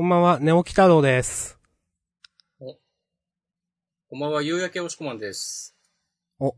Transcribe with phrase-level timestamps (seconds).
[0.00, 1.58] こんばんは、ネオキ太郎です。
[2.58, 5.76] こんばんは、夕焼けおしこまんです。
[6.38, 6.54] お。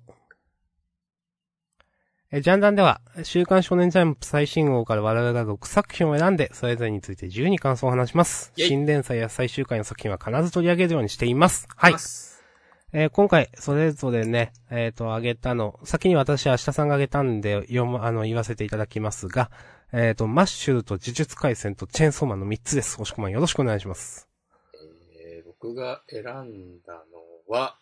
[2.30, 8.52] え、ジャンダンでは、週刊少年ジャンプ最新号から我々が6作品を選んで、それぞれについて自由に感想を話します。
[8.54, 11.66] イェイ新連載や最終回の作品は必ず取り上げるようにしています。
[11.74, 11.94] はい。
[12.92, 19.50] えー今回、それぞれね、えっ、と、あげたの、先に私は明日さんがあげたんで、読む、あの、言わせていただきますが、
[19.94, 22.96] えっ、と、マッシュルと呪術回戦とチェーンソーマンの3つです。
[22.98, 24.26] おしこまんよろしくお願いします。
[25.22, 27.76] えー僕が選んだのは、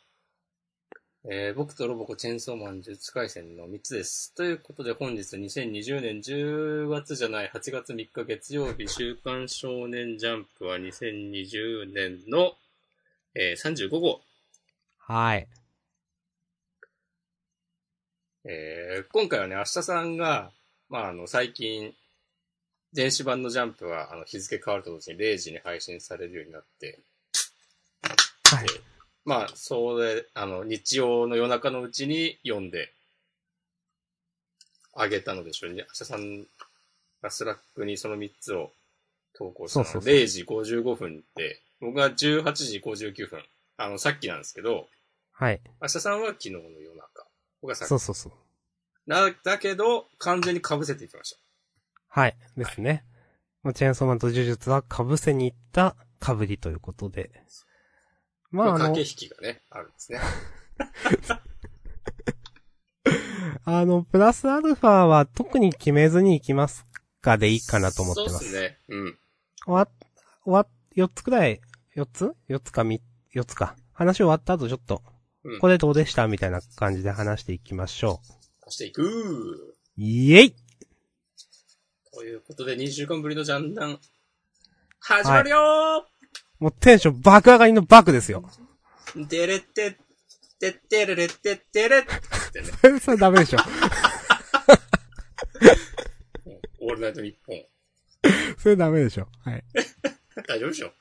[1.31, 4.35] えー僕とロボコチェーンソーマン呪術回戦の3つです。
[4.35, 12.55] ということで本日2020年10月じゃない8月3日月曜日週刊少年ジャンプは2020年の、
[13.37, 14.21] えー35号。
[14.99, 15.47] はい。
[18.47, 20.51] えー今回はね、明日さんが、
[20.89, 21.95] まあ、あの、最近、
[22.93, 27.01] 電子版のジャンプは、あの、日付変わると同時に0時に配信されるようになって、
[28.03, 28.67] はい。
[29.25, 32.93] まあ、それ、あの、日曜の夜中のうちに読んで、
[34.93, 35.83] あげたのでしょうね。
[35.83, 36.47] 明日さん
[37.23, 38.73] が Slack にその3つを
[39.35, 43.43] 投稿したのそうそうそう0時55分で、僕が18時59分。
[43.77, 44.89] あの、さっきなんですけど、
[45.33, 45.61] はい。
[45.81, 47.25] 明日さんは昨日の夜中。
[47.63, 48.33] 僕がさっきそうそうそう。
[49.07, 51.39] な、だけど、完全に被せていきました。
[52.13, 52.37] はい。
[52.57, 53.05] ですね。
[53.63, 57.31] もうチェーンソーマンと呪術は被せに行った被りということで。
[58.51, 60.21] まあ、あの駆け、引きがね、あるんですね。
[63.65, 66.85] あの、プラスアルファは特に決めずに行きます
[67.21, 68.33] かでいいかなと思ってます。
[68.33, 68.79] そうですね。
[68.89, 69.19] うん。
[69.65, 69.89] 終わ、
[70.45, 70.67] 終わ、
[70.97, 71.61] 4つくらい、
[71.97, 73.01] 4つ ?4 つかみ、
[73.35, 73.77] 4つか。
[73.93, 75.03] 話終わった後ちょっと、
[75.45, 76.29] うんこれどうでした？
[76.29, 78.21] みたいな感じで話していきましょ
[78.67, 79.75] 足していくう。
[79.97, 80.55] イエイ
[82.13, 83.99] ということで、2週間ぶりのジャンダン、
[84.99, 86.07] 始まるよ
[86.59, 88.43] もうテンション爆上がりの爆ですよ。
[89.15, 89.95] ーデレって、っ
[90.59, 92.03] てってれれってってれっ
[92.53, 92.99] てね。
[93.01, 93.59] それダメでしょ。
[96.81, 97.65] オールナイトニッポン。
[98.59, 99.29] それダメでしょ。
[99.45, 99.65] はい。
[100.47, 100.93] 大丈夫でしょ？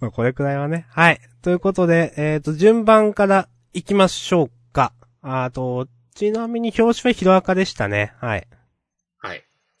[0.00, 0.86] まあ、これくらいはね。
[0.90, 1.20] はい。
[1.42, 4.92] ということで、えっ、と、順番から行きましょうか。
[5.22, 8.12] あと、ちなみに表紙はヒロアカでしたね。
[8.20, 8.46] はい。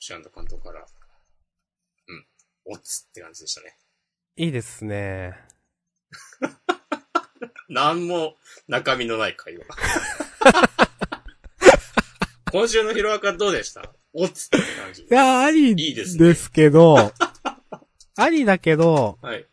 [0.00, 0.02] い。
[0.02, 0.86] シアンド監督から。
[2.08, 2.26] うん。
[2.64, 3.76] おつって感じでしたね。
[4.36, 5.34] いいですね。
[7.68, 9.64] なんも中身のない会話。
[12.50, 13.82] 今週のヒロアカどうでした？
[14.12, 15.06] おつって感じい。
[15.10, 16.96] や、ありいいですねですけど、
[18.16, 19.46] ありだけど、はい。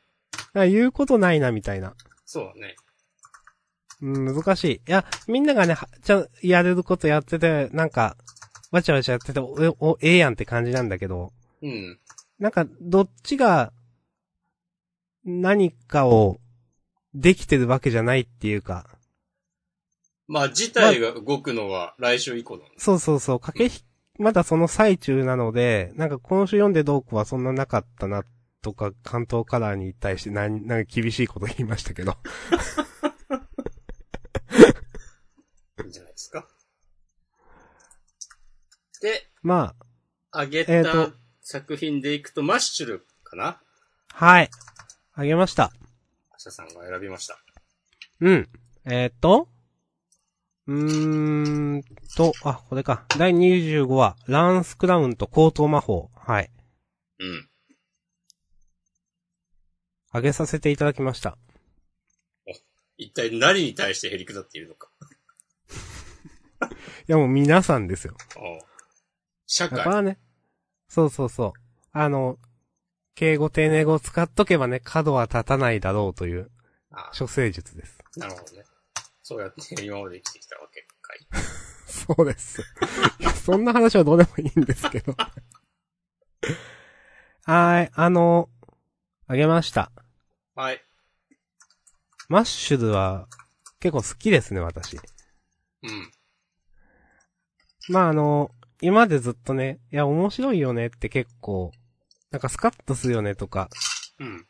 [0.71, 1.95] 言うことないな、みたいな。
[2.25, 2.75] そうだね。
[4.01, 4.71] うん、難しい。
[4.77, 8.17] いや、みんながね、はちゃん、やれることやってて、なんか、
[8.71, 11.99] わちゃわちゃやってて、お、お、ええやんって感じなんだけど、うん。
[12.39, 13.71] なんか、どっちが、
[15.25, 16.39] 何かを、
[17.13, 18.97] できてるわけじゃないっていうか、
[20.27, 22.85] まあ、事態が動くのは来週以降なんです。
[22.85, 23.83] そうそうそう、駆けひ、
[24.19, 28.23] まだその最中なので、なんか今週読んでどうこうはそんななかったな、
[28.61, 32.17] とか、関東カラーに対してなん、なんか厳しいこと言いましたけど。
[35.81, 36.47] いいんじゃないですか。
[39.01, 39.75] で、ま
[40.31, 43.61] あ、あげたえーと作品でいくと、マッシュルかな？
[44.11, 44.49] はい。
[45.13, 45.71] あげました。
[46.31, 47.37] アシャさんが選びました。
[48.19, 48.49] うん。
[48.85, 49.47] えー、っと、
[50.67, 51.83] うーん
[52.15, 53.05] と、あ、これか。
[53.17, 56.09] 第25話、ランスクラウンと高等魔法。
[56.15, 56.51] はい。
[57.19, 57.49] うん。
[60.11, 61.37] あげさせていただきました。
[62.97, 64.89] 一体何に対してへりくだっているのか。
[67.07, 68.17] いやもう皆さんですよ。
[68.35, 68.76] ああ
[69.47, 69.77] 社会。
[69.79, 70.19] だからね。
[70.87, 71.53] そうそうそう。
[71.91, 72.37] あの、
[73.15, 76.51] 敬語丁寧語を使っとけばね、角は立たないだろうという、
[76.91, 77.97] あ処世術です。
[78.17, 78.63] あなるほどね。
[79.23, 81.27] そうやって今まで生きてきたわけかい。
[81.87, 82.61] そうです。
[83.43, 85.15] そんな話はどうでもいいんですけど。
[87.43, 88.49] はーい、あの、
[89.27, 89.91] あげました。
[90.53, 90.83] はい。
[92.29, 93.27] マッシュルは
[93.79, 94.97] 結構好きですね、私。
[94.97, 94.99] う
[95.87, 96.11] ん。
[97.89, 98.51] まああの、
[98.81, 101.71] 今までずっとね、いや面白いよねって結構、
[102.31, 103.69] なんかスカッとするよねとか、
[104.19, 104.45] うん。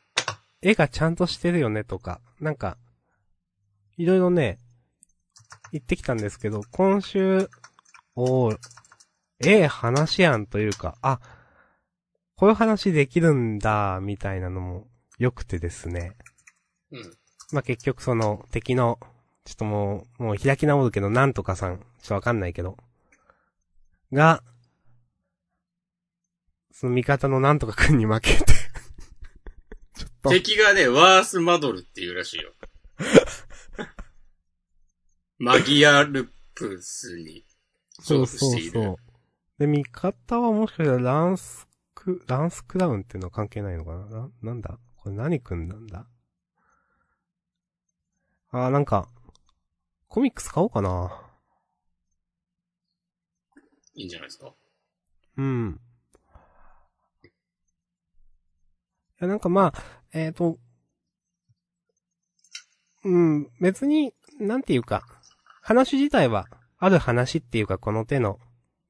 [0.62, 2.78] 絵がちゃんとしてるよねとか、なんか、
[3.98, 4.58] いろいろね、
[5.72, 7.50] 言ってきたんですけど、今週、
[8.16, 8.58] おー、
[9.46, 11.20] ええ話やんというか、あ、
[12.36, 14.88] こういう話できるんだ、みたいなのも
[15.20, 16.16] 良くてですね。
[16.92, 17.02] うん。
[17.52, 19.00] まあ、結局その敵の、
[19.46, 22.78] ちょっともう、もう開き直るけど、なんとかさん、ちょっとわかんないけど、
[24.12, 24.44] が、
[26.72, 28.46] その味方のなんとかくんに負けて
[30.22, 30.30] と。
[30.30, 32.54] 敵がね、ワースマドルっていうらしいよ。
[35.40, 37.46] マギアルプスに
[38.00, 38.72] そう勝負している。
[38.72, 38.96] そうそう。
[39.60, 44.06] で、味方はもしかしたらランスク、ランスクラウンっていうのは関係ないのかな？
[44.06, 44.78] な、なんだ？
[44.98, 46.08] これ何くんなんだ？
[48.52, 49.10] あーなんか、
[50.08, 51.27] コミックス買おうかな。
[53.98, 54.54] いいんじゃないですか？
[55.38, 55.82] うん。
[57.24, 57.30] い
[59.20, 59.84] や、なんかまあ、
[60.14, 60.58] えっ、と、
[63.04, 65.02] うん、別に、なんていうか、
[65.62, 66.48] 話自体は、
[66.78, 68.40] ある話っていうか、この手の、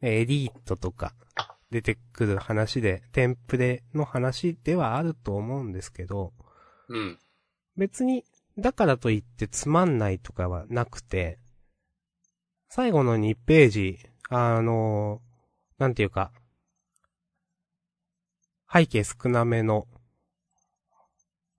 [0.02, 1.14] エリートとか、
[1.72, 6.34] 出てくる話で、テンプレの話ではあると思うんですけど、
[6.90, 7.20] うん。
[7.78, 8.26] 別に、
[8.58, 11.40] だからといってつまんないとかはなくて、
[12.70, 15.22] 最後の2ページ、あの、
[15.78, 16.32] なんていうか、
[18.72, 19.88] 背景少なめの、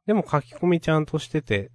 [0.06, 1.70] でも書き込みちゃんとしてて、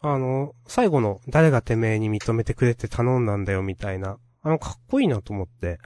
[0.00, 5.78] あの、最後の誰がてめえに認めてくれって頼んだんだよみたいな、あの、かっこいいなと思って、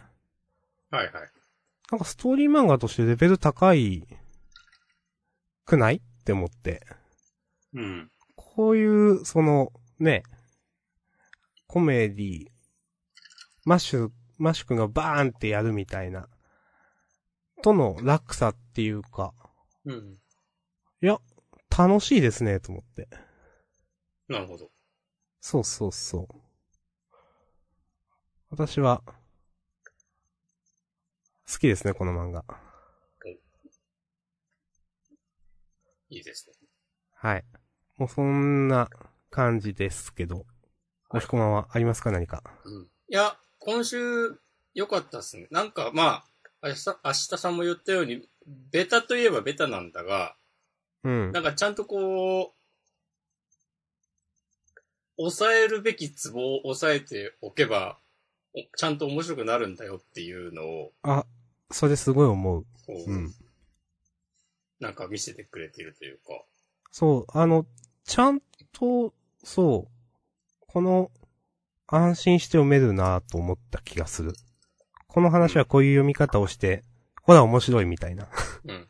[0.91, 1.13] はいはい。
[1.91, 4.07] なんかストーリー漫画としてレベル高い、
[5.65, 6.83] くないって思って。
[7.75, 8.11] うん。
[8.35, 10.23] こういう、その、ね、
[11.67, 12.47] コメディ、
[13.69, 16.27] マッシュ、マッシュ君がバーンってやるみたいな、
[17.63, 19.35] との落差っていうか、
[19.85, 20.15] うん。
[21.03, 21.19] いや、
[21.77, 23.09] 楽しいですね、と思って。
[24.27, 24.71] なるほど。
[25.43, 26.29] そうそうそう。
[28.49, 29.03] 私は、
[31.47, 32.47] 好きですね、この漫画。
[36.09, 36.55] いいですね。
[37.17, 37.45] はい。
[37.99, 38.89] もうそんな
[39.29, 40.47] 感じですけど、
[41.11, 42.43] もしこまんはありますか何か？
[42.65, 42.85] うん。
[42.85, 44.39] いや、今週、
[44.75, 45.49] 良かったっすね。
[45.51, 46.25] なんか、ま
[46.63, 48.29] あ、明日、明日さんも言ったように、
[48.71, 50.37] ベタといえばベタなんだが、
[51.05, 51.41] うんな。
[51.41, 52.59] んかちゃんとこう、
[55.19, 57.99] 抑えるべきツボを抑えておけば、
[58.55, 61.25] おちゃんと面白くなるんだよっていうのを、あ、
[61.71, 62.63] それすごい思う。
[62.87, 63.35] こう、うん。
[64.81, 66.41] なんか見せてくれてるというか。
[66.93, 67.67] そう、あの、
[68.05, 68.41] ちゃん
[68.73, 69.13] と、
[69.43, 71.11] そう、この、
[71.91, 74.35] 安心して読めるなと思った気がする。
[75.07, 76.85] この話はこういう読み方をして、
[77.23, 78.29] ほら面白いみたいな。
[78.67, 78.89] うん。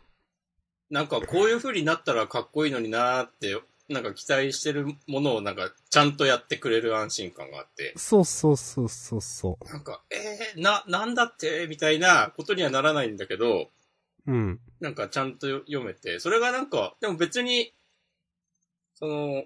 [0.90, 3.56] なんかこういう風になったらかっこいいのになーって、
[3.88, 11.66] なんか期待してるものをなんかちゃんとやってくれる安心感があって、そうそうそうそうそなんか、えー、な、なんだって？
[11.68, 13.70] みたいなことにはならないんだけど、
[14.26, 14.32] う。
[14.32, 14.60] うん。
[14.80, 17.72] なんかちゃんと読めて、それがなんか、でも別に、
[18.94, 19.44] その、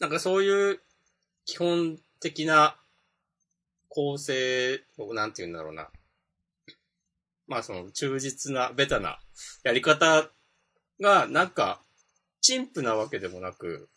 [0.00, 0.80] なんかそういう
[1.46, 2.76] 基本的な
[3.88, 5.88] 構成を、なんて言うんだろうな。
[7.46, 9.18] まあその忠実な、ベタな
[9.62, 10.30] やり方
[11.00, 11.82] が、なんか、
[12.40, 13.88] 陳腐なわけでもなく、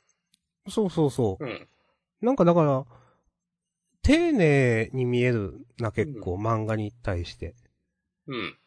[0.69, 1.43] そうそうそう。
[1.43, 1.67] うん。
[2.21, 2.85] なんかだから、
[4.01, 7.55] 丁寧に見えるな、結構、漫画に対して。
[8.27, 8.57] うん。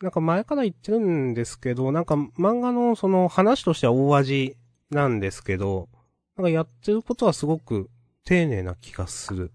[0.00, 4.56] なんか前から言ってるんですけど、なんか漫画のその話としては大味
[4.90, 5.90] なんですけど、
[6.36, 7.90] なんかやってることはすごく
[8.24, 9.52] 丁寧な気がする。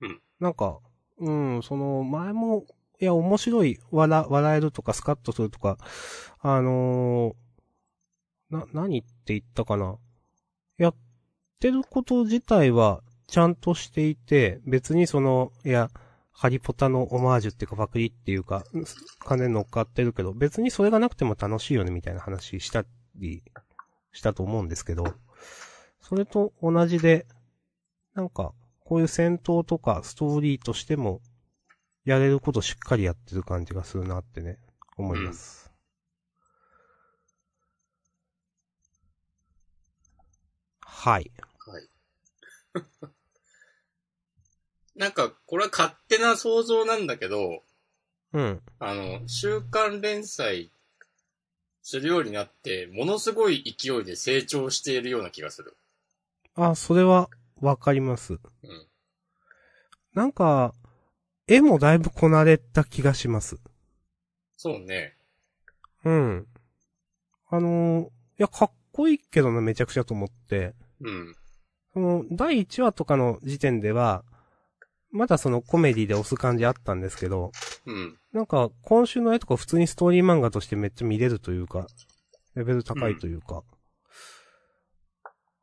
[0.00, 0.20] うん。
[0.40, 0.78] なんか、
[1.18, 2.64] うん、その前も、
[3.00, 5.78] いや、面白い、笑、笑えるとかスカッとするとか、
[6.40, 7.34] あのー
[8.50, 9.96] な、何って言ったかな。
[10.78, 10.94] やっ
[11.60, 15.90] てること自体はちゃんとしていて、別にその、いや、
[16.32, 18.64] ハリポタのオマージュっていうかパクリっていうか、
[19.20, 22.84] 金乗っかってるけど、別にそれがなくても楽しいよねみたいな話した
[23.16, 23.42] り、
[24.12, 25.14] したと思うんですけど、
[26.00, 27.26] それと同じで、
[28.14, 31.20] なんか、こういう戦闘とかストーリーとしても、
[32.04, 34.58] やれることしっかりやってる感じがするなってね、
[34.96, 35.72] 思います。
[40.80, 41.30] はい。
[41.66, 41.88] はい。
[44.94, 47.64] なんか、これは勝手な想像なんだけど、
[48.32, 48.62] うん。
[48.78, 50.70] あの、週刊連載
[51.82, 55.76] するようになって、ものすごい勢いで成長しているような気がする。
[56.54, 57.28] あ、それは、
[57.64, 58.34] わかります。
[58.34, 58.40] うん。
[60.14, 60.74] なんか、
[61.46, 63.56] 絵もだいぶこなれた気がします。
[64.56, 65.16] そうね。
[66.04, 66.46] うん。
[67.50, 70.74] あのーいや、かっこいいけどな、めちゃくちゃと思って。
[71.00, 71.36] うん。
[71.92, 74.24] その、第1話とかの時点では、
[75.12, 77.52] まだそのコメディで押す感じあったんですけど、
[77.86, 78.18] うん。
[78.32, 81.86] なんか、今週の絵とか普通にストーリー漫画としてめっちゃ見れるというか、
[82.56, 83.62] レベル高いというか。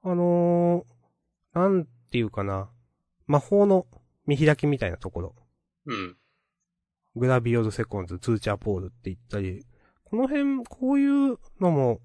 [0.04, 0.91] あのー、
[1.54, 2.70] なんていうかな、
[3.28, 3.88] 魔法の
[4.26, 5.36] 見開きみたいなところ。
[5.86, 6.18] うん。
[7.16, 9.66] グラビオルセコンズ、ツーチャーポールって言ったり、
[10.06, 12.02] この辺、こういうのも、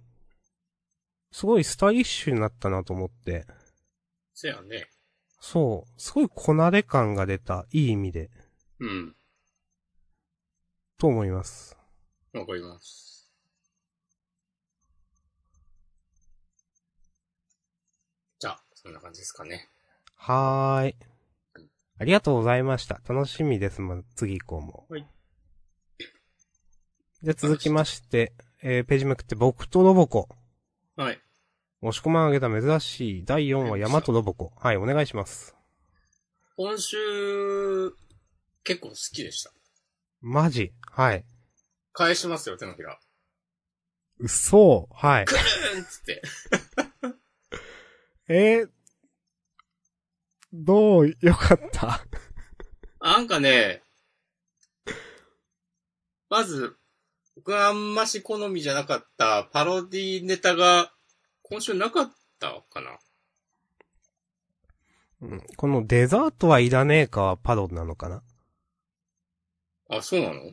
[1.30, 3.46] すごいスタイリッシュになったなと思って。
[4.32, 4.90] せやね。
[5.40, 6.00] そう。
[6.00, 7.66] すごいこなれ感が出た。
[7.70, 8.30] いい意味で。
[8.80, 9.16] うん。
[10.98, 11.76] と思います。
[12.32, 13.32] わかります。
[18.38, 19.68] じゃあ、そんな感じですかね。
[20.14, 20.96] はーい。
[21.98, 23.00] ありがとうございました。
[23.08, 23.80] 楽しみです。
[23.80, 24.86] ま、次以降も。
[24.88, 25.04] はい。
[27.20, 30.28] じゃあ続きまして、えー、ページめくって僕とロボコ。
[30.94, 31.20] はい。
[31.82, 34.52] 押し込まんあげた珍しい第4話山とロボコ。
[34.56, 35.56] はい、お願いします。
[36.56, 36.96] 今週、
[38.62, 39.50] 結構好きでした。
[40.20, 40.72] マジ？
[40.92, 41.24] はい。
[41.92, 43.00] 返しますよ、手のひら。
[44.20, 45.24] うそはい。
[45.24, 46.22] くるーんっつって。
[48.28, 48.70] えー、
[50.64, 52.00] どう、よかった。
[53.00, 53.82] なんかね、
[56.28, 56.76] まず、
[57.36, 60.92] 僕があんまし好みじゃなかったパロディネタが
[61.42, 62.98] 今週なかったかな。
[65.22, 68.22] うんこのデザートはいらねえかはパロなのかな？
[69.88, 70.52] あ、そうなの？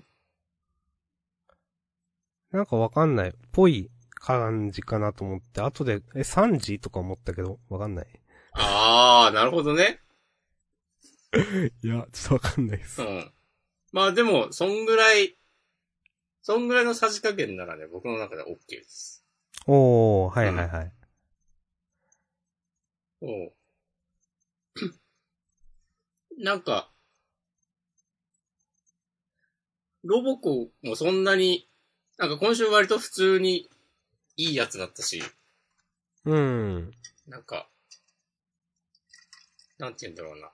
[2.51, 3.33] なんかわかんない。
[3.51, 8.07] ぽい感じかなと思って、後で、え、3時とか思ったけど、わかんない。
[8.55, 9.99] あー、なるほどね。
[11.81, 13.05] いや、ちょっとわかんないですう。
[13.05, 13.31] ん。
[13.91, 15.37] まあでも、そんぐらい、
[16.41, 19.25] そんぐらいのさじ加減ならね、僕の中では OK です。
[19.65, 20.91] おー、はいはいはい。
[23.21, 23.53] そう。
[26.43, 26.91] なんか、
[30.03, 31.69] ロボコもそんなに、
[32.17, 33.69] なんか今週割と普通に
[34.35, 35.23] いいやつだったし、
[36.25, 36.91] うん。
[37.27, 37.69] なんか、
[39.83, 40.49] なんて言うんだろうな。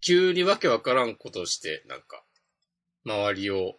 [0.00, 2.24] 急にわけわからんことをして、なんか、
[3.06, 3.78] 周りを、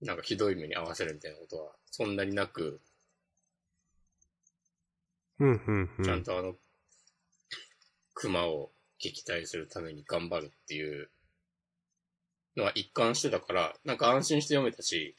[0.00, 2.80] なんかひどい目に遭わせるみたいなことは、そんなになく、
[5.38, 6.24] うん、うん、うちゃんん。
[6.24, 6.56] とあの、
[8.14, 11.08] 熊を撃退するために頑張るっていう
[12.56, 15.16] のは一貫してたから、なんか安心して読めたし、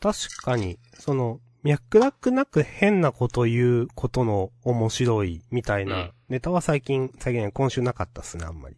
[0.00, 8.76] 確かに、その、脈絡なく変なこと言うことの面白いみたいうんなネタは最近、最近今週なかったっすね、あんまり。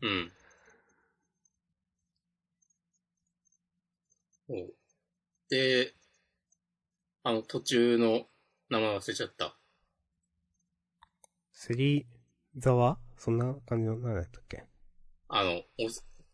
[4.49, 4.69] うん。
[5.51, 5.95] で、
[7.23, 8.27] あの途中の
[8.71, 9.55] 名前忘れちゃった。
[11.53, 12.09] セリ
[12.57, 12.99] ザワ？
[13.17, 14.65] そんな感じの、何だったっけ？
[15.29, 15.63] あの、お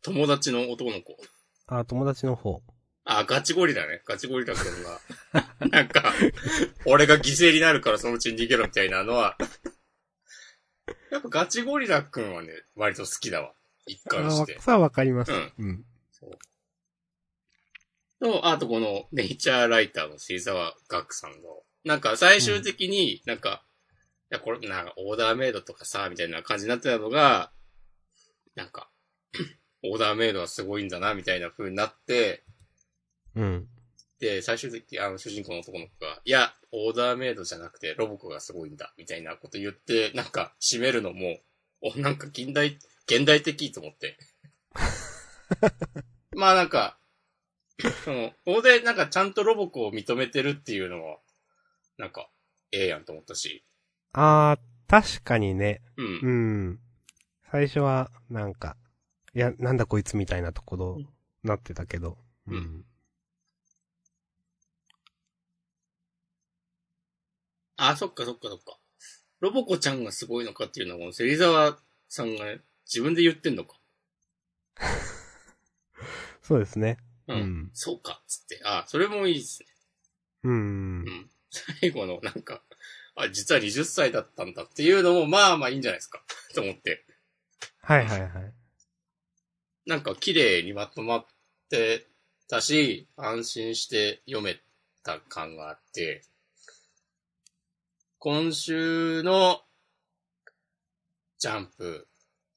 [0.00, 1.18] 友達の男の子。
[1.66, 2.62] あ、友達の方。
[3.06, 4.02] あ、ガチゴリラね。
[4.04, 5.00] ガチゴリラ君が。
[5.68, 6.12] なんか、
[6.84, 9.36] 俺が犠牲になるからそのうちに逃げろみたいなのは、
[11.10, 13.52] やっぱガチゴリラ君はね、割と好きだわ。
[13.86, 14.60] 一貫してあ、。
[14.60, 15.32] さあわかります。
[15.32, 15.84] うんうん。
[18.20, 21.36] と、あとこのネイチャーライターの芹沢学さんの、
[21.84, 23.62] なんか最終的になんか、
[24.32, 27.52] いや、これ、なんかオーダーメイドとかさ、みたいな感じになってたのが、
[28.56, 28.90] なんか、
[29.84, 32.42] オーダーメイドはすごいんだな、みたいな風になって、
[33.36, 33.68] うん。
[34.18, 41.38] で、最終的にあの主人公の男の子が、いや、オーダーメイドじゃなくてロボコがすごいんだ、みたいなこと言って、なんか締めるのも、
[41.82, 44.18] お、なんか近代、現代的と思って。
[46.34, 46.98] まあなんか、
[48.04, 51.18] その、ここでなんかちゃんとロボコを認めてるっていうのは、
[51.98, 52.30] なんか、
[52.72, 53.64] ええやんと思ったし、
[54.12, 55.82] あー、確かにね。
[55.96, 56.06] うん。
[56.06, 56.30] う
[56.70, 56.80] ん。
[57.50, 58.76] 最初は、なんか、
[59.34, 60.98] いや、なんだこいつみたいなところ、
[61.42, 62.16] なってたけど。
[62.46, 62.84] ううん
[67.76, 68.78] あ、そっかそっかそっか。
[69.40, 71.78] ロボコちゃんがすごいのかっていうのは、芹沢
[72.08, 73.78] さんがね、自分で言ってんのか。
[76.42, 76.98] そうですね。
[77.26, 77.34] う。
[77.34, 77.70] うんん。
[77.74, 78.60] そうか、つって。
[78.64, 79.68] あ、それもいいですね。
[80.44, 81.10] うんう。
[81.10, 81.30] ん。
[81.50, 82.62] 最後のなんか、
[83.14, 86.22] あ、実は20歳だったんだっていうのも、まあまあいいんじゃないですか。
[86.54, 87.04] と思って。
[87.80, 88.54] はいはいはい。
[89.86, 91.26] なんか綺麗にまとまっ
[91.70, 92.06] て
[92.48, 94.60] たし、安心して読め
[95.02, 96.22] た感があって、
[98.28, 99.60] 今週の
[101.38, 102.08] ジャンプ、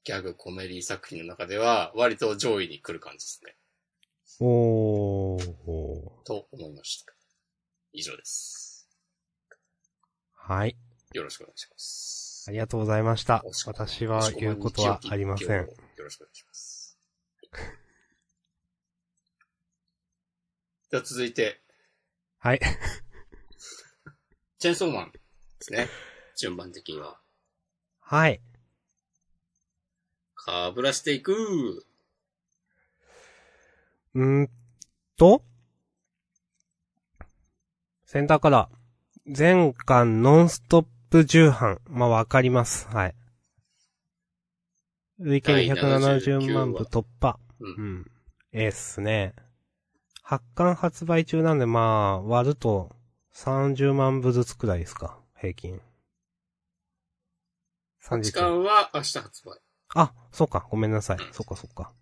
[0.02, 3.54] ギャグ、コメディ作品の中では、割と上位に来る感じですね。
[4.40, 5.44] おー。
[6.24, 7.12] と思いました。
[7.92, 8.88] 以上です。
[10.34, 10.76] はい。
[11.12, 12.46] よろしくお願いします。
[12.48, 15.48] ありがとうございました私は言うことはありません。。
[15.50, 16.98] よろしくお願いします。
[20.90, 21.60] では続いて、
[22.40, 22.60] はい。
[24.58, 25.12] チェンソーマン
[25.60, 25.88] ですね。
[26.36, 27.18] 順番的には。
[28.00, 28.40] はい。
[30.34, 31.84] かぶらしていく。
[34.14, 34.50] うーん
[35.16, 35.44] と、
[38.06, 38.68] センターから、
[39.26, 41.78] 全巻ノンストップ重版。
[41.86, 42.88] まあ、わかります。
[42.88, 43.14] はい。
[45.18, 47.38] 累計第270万部突破。
[47.60, 47.66] う。
[47.66, 48.10] うんん。
[48.52, 49.34] ええっすね。
[50.22, 52.90] 発巻発売中なんで、まあ、割ると
[53.34, 55.19] 30万部ずつくらいですか。
[55.40, 55.80] 平均。
[58.02, 59.58] 時30間は明日発売。
[59.94, 60.66] あ、そうか。
[60.70, 61.18] ごめんなさい。
[61.32, 61.92] そっかそっか。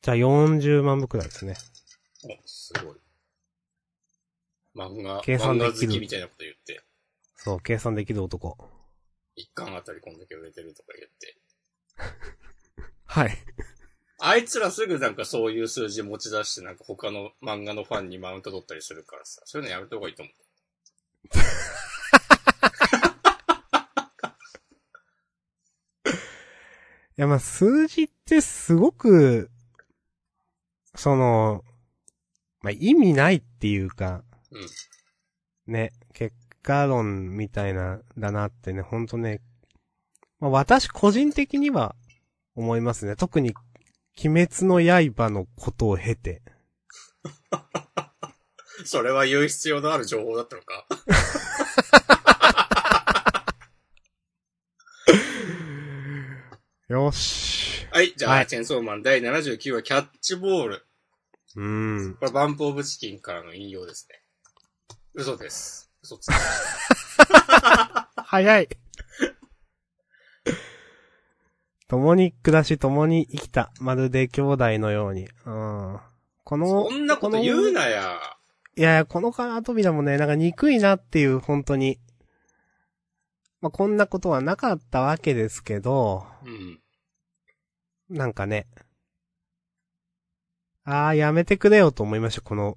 [0.00, 1.56] じゃあ40万部くらいですね。
[2.24, 2.96] お、すごい。
[4.74, 6.82] 漫画、計算できるみたいなこと言って、
[7.36, 8.56] そう、計算できる男。
[9.36, 11.36] 一巻あたりこんだけ売れてるとか言って。
[13.04, 13.36] はい。
[14.18, 20.43] あいつらすぐなんかそういう数字持ち出してなんか他の漫画のファンにマウント取ったりするからさ、そういうのやめた方がいいと思う。
[27.16, 29.48] いや、まあ、数字ってすごく、
[30.96, 31.64] その、
[32.60, 35.72] まあ、意味ないっていうか、うん。
[35.72, 39.40] ね、結果論みたいな、だなってね、ほんとね、
[40.40, 41.94] まあ、私個人的には
[42.56, 43.14] 思いますね。
[43.14, 43.54] 特に、
[44.18, 46.42] 鬼滅の刃のことを経て。
[48.86, 50.86] それは言う必要のある情報だったのか？
[56.88, 57.86] よし。
[57.90, 60.86] はい、じゃあ、はいチェンソーマン第79話キャッチボール。
[61.56, 62.14] うーん。
[62.16, 64.20] これバンプオブチキンからの引用ですね。
[65.14, 65.90] 嘘です。
[66.02, 66.32] 嘘つき。
[68.16, 68.68] 早い。
[71.88, 73.72] 共に暮らし、共に生きた。
[73.80, 75.28] まるで兄弟のように。
[75.46, 76.00] うん。
[76.42, 78.33] この、そんなこと言うなや。
[78.76, 82.00] いやこのカラー扉もね、なんか憎いなっていう、本当に。
[83.60, 86.80] まあ、こんなことはなかったわけですけど、うん。
[88.10, 88.66] なんかね。
[90.84, 92.76] ああ、やめてくれよと思いました、この、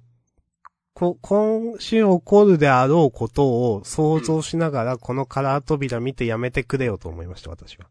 [0.94, 7.88] こ、今週起こるであろうことを想像しながら、このカラー扉見てやめてくれよと思いました、私は。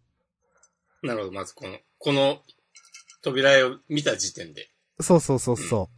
[1.04, 2.42] なるほど、まずこの、この
[3.22, 4.70] 扉を見た時点で。
[5.00, 5.90] そうそうそうそ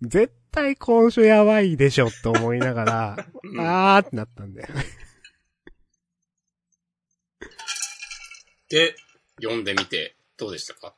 [0.00, 0.08] う。
[0.08, 4.66] 絶対今週やばいでしょって思いながら、うんあーってなったんで。
[8.68, 8.94] で、
[9.42, 10.94] 読んでみて、どうでしたか？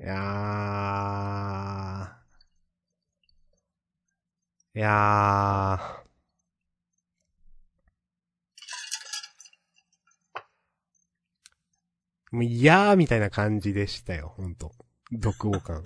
[0.00, 4.78] いやー。
[4.78, 5.98] いやー。
[12.30, 14.72] もう、いやーみたいな感じでしたよ、ほんと。
[15.12, 15.82] 読語感。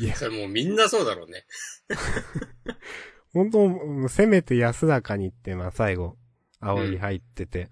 [0.00, 1.44] いや、それもうみんなそうだろうね。
[3.32, 6.16] ほんと、もうせめて安らかにって、まあ最後、
[6.60, 7.68] 煽り入ってて、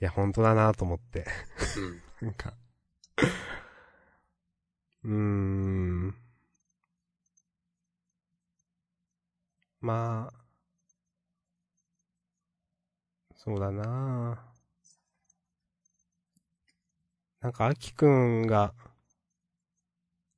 [0.00, 1.26] いや、ほんとだなと思って。
[2.20, 2.26] うん。
[2.28, 2.54] なんか。
[5.04, 6.14] うーん。
[9.80, 10.40] まあ。
[13.36, 14.52] そうだな
[17.40, 18.74] なんか、アキくんが、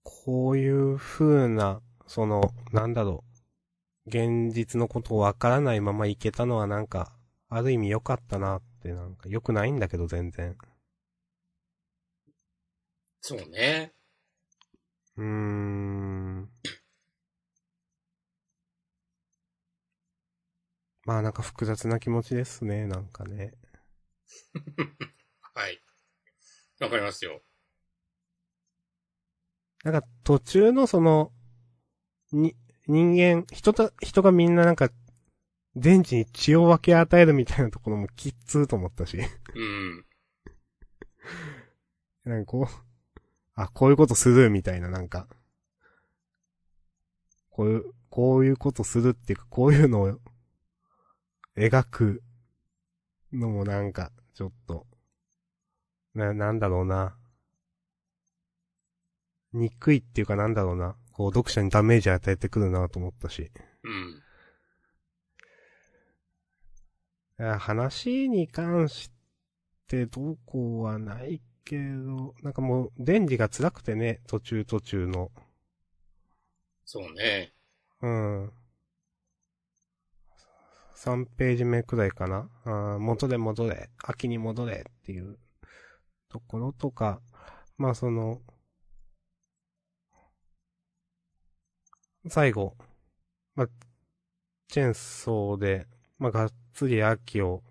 [0.05, 3.25] こういう風な、その、なんだろ
[4.07, 4.09] う。
[4.09, 7.13] 現実のことをわからないままいけたのはなんか、
[7.49, 10.57] ある意味良かったなって、なんか良くないんだけど全然。
[13.21, 13.93] そうね。
[15.17, 16.51] うーん。
[21.05, 23.53] まあなんか複雑な気持ちですね、なんかね。
[25.55, 25.81] はい。
[26.81, 27.43] わかりますよ。
[29.83, 31.33] なんか途中のその、
[32.33, 32.55] に、
[32.87, 34.91] 人間、人と、人がみんななんか、
[35.75, 39.19] 電池に血を分け与えるみたいなところもきっつーと思ったし。
[39.19, 39.21] う
[39.61, 40.07] ん。
[42.25, 43.23] なんかこう、
[43.55, 45.29] あ、こういうことするみたいななんか、
[47.51, 50.21] こういう、こういうことするっていうか、こういうのを
[51.57, 52.23] 描く
[53.33, 54.87] のもなんか、ちょっと、
[56.15, 57.17] な、なんだろうな。
[59.53, 60.97] 憎いっていうかなんだろうな。
[61.13, 63.51] こう、読者にダメージ与えてくるなと思ったし。
[63.85, 64.23] うん。
[67.41, 69.11] いや話に関し
[69.89, 75.31] てどうこうはないけど、なんかもう、電磁が辛くてね、途中途中の。
[76.85, 77.53] そうね。
[78.01, 78.53] うん。
[80.97, 82.49] 3ページ目くらいかな。
[82.65, 85.39] あー戻れ戻れ、秋に戻れっていう
[86.29, 87.21] ところとか、
[87.77, 88.41] まあその、
[92.29, 92.77] 最後、
[93.55, 93.69] まあ、
[94.69, 95.87] チェーンソーで、
[96.19, 97.63] まあがっつり秋を、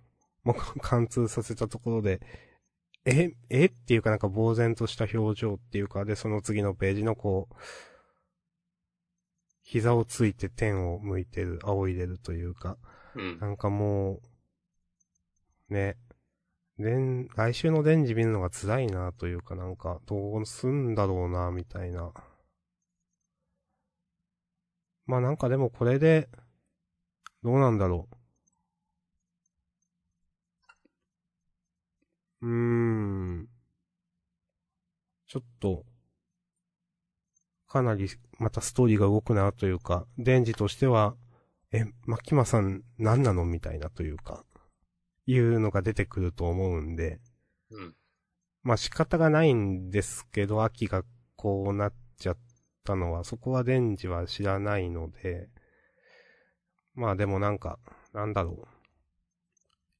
[0.43, 2.21] もう 貫通させたところで、
[3.05, 7.55] え、えっていうかなんか呆然とした表情っていうか、で、その次のページのこう、
[9.63, 12.77] 膝をついて天を向いてる、仰いでるというか、
[13.15, 13.39] うん。
[13.39, 14.21] なんかも
[15.69, 15.97] う、ね、
[16.77, 22.11] でん、来週のデンジ見るのが辛いなというかなんか、どうすんだろうな、みたいな。
[25.11, 26.29] まあなんかでもこれで、
[27.43, 28.07] どうなんだろ
[32.41, 32.47] う。
[32.47, 32.51] うー
[33.41, 33.49] ん。
[35.27, 35.83] ちょっと、
[37.67, 38.07] かなり、
[38.39, 41.17] またストーリーが動くなというか、デンジとしては、
[41.73, 44.45] え、マキマさん何なのみたいなというか、
[45.25, 47.19] いうのが出てくると思うんで、
[47.69, 47.95] うん。
[48.63, 51.03] まあ仕方がないんですけど、秋が
[51.35, 52.37] こうなっちゃっ
[52.83, 55.49] たのは、そこはデンジは知らないので、
[56.93, 57.79] まあでもなんか、
[58.13, 58.67] なんだろ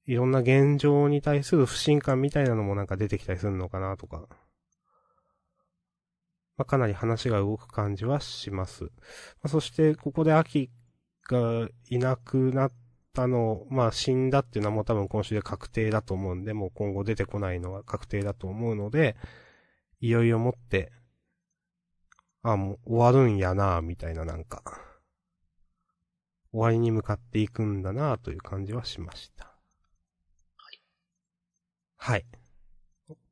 [0.08, 0.12] う。
[0.12, 4.28] いろんな現状に対する不信感みたいなのもなんか出てきたりするのかなとか。
[6.58, 8.86] まあかなり話が動く感じはします。
[8.86, 8.90] ま
[9.44, 10.70] あ、そして、ここで秋
[11.30, 12.72] がいなくなっ
[13.14, 19.16] たの、まあ死んだっていうのはもう多分今週で確定だと思うんで、もう今後出てこないのは確定だと思うので、
[20.02, 20.92] いよいよもって、
[22.44, 24.64] あ、もう終わるんやなみたいななんか、
[26.52, 29.56] 終わりに向かっていくんだなという感じはしました。
[31.98, 32.26] はい。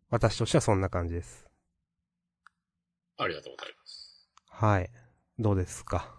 [0.09, 1.47] 私としてはそんな感じです。
[3.17, 4.29] ありがとうございます。
[4.47, 4.89] はい。
[5.37, 6.15] どうですか？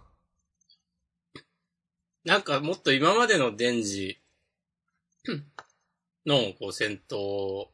[2.24, 4.20] なんかもっと今までのデンジ
[6.26, 7.68] のこう戦闘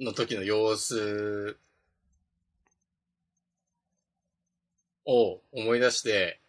[0.00, 1.58] の時の様子
[5.06, 6.40] を思い出して、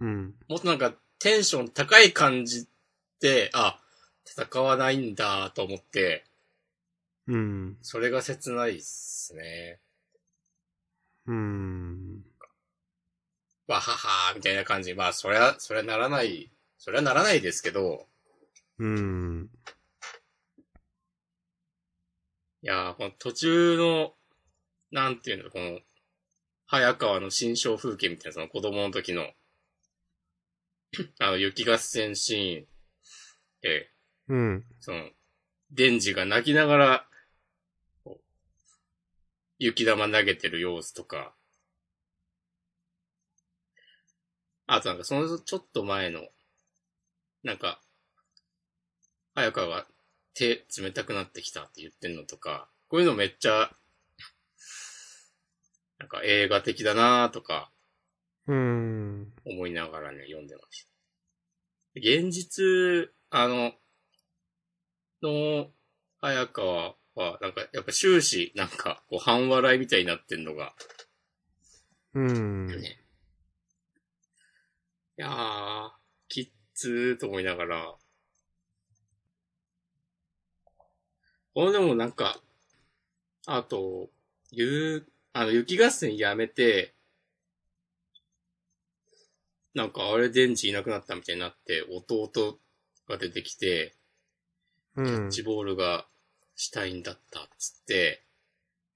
[0.00, 0.34] うん。
[0.48, 2.66] もっとなんかテンション高い感じ
[3.20, 3.78] で、あ、
[4.26, 6.24] 戦わないんだと思って、
[7.26, 7.76] うん。
[7.82, 9.78] それが切ないっすね。
[11.26, 12.24] うん。
[13.68, 14.94] わははーみたいな感じ。
[14.94, 18.06] まあ、そりゃ、そりゃならない、そりゃならないですけど、
[18.78, 19.50] うん。
[22.62, 24.14] いやー、この途中の、
[24.90, 25.78] なんていうの、この、
[26.72, 29.30] 早川の新象風景みたいな、その子供の時の、
[31.20, 32.66] あの、雪合戦シーン。
[33.60, 33.90] で、
[34.28, 34.64] うん。
[34.80, 35.10] その、
[35.70, 37.06] デンジが泣きながら、
[39.58, 41.34] 雪玉投げてる様子とか、
[44.66, 46.22] あとなんかそのちょっと前の、
[47.42, 47.82] なんか、
[49.34, 49.86] 早川が
[50.32, 53.76] 手冷たくなってきたって言ってんのとか、こういうのめっちゃ、
[56.02, 57.70] なんか映画的だなとか
[58.48, 59.32] うん。
[59.46, 60.90] 思いながらね、読んでました。
[61.94, 63.72] 現実、あの、
[65.22, 65.70] の、
[66.20, 70.74] 早川は、なんか、やっぱ終始、なんか、こう、半笑いみたいになってんのが、
[72.14, 72.66] うん。
[72.66, 72.98] ね。
[75.18, 75.90] いやー、
[76.28, 77.94] きっつーと思いながら、
[81.54, 82.40] これでもなんか、
[83.46, 84.10] あと、
[84.50, 86.94] ゆう、あの、雪合戦やめて、
[89.74, 92.58] なんかあれ電池いなくなったみたいになって、弟
[93.08, 93.96] が出てきて、
[94.96, 95.42] うんキャッチ。
[95.42, 96.06] ボールが
[96.54, 98.22] したいんだったっつって、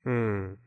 [0.05, 0.59] うん。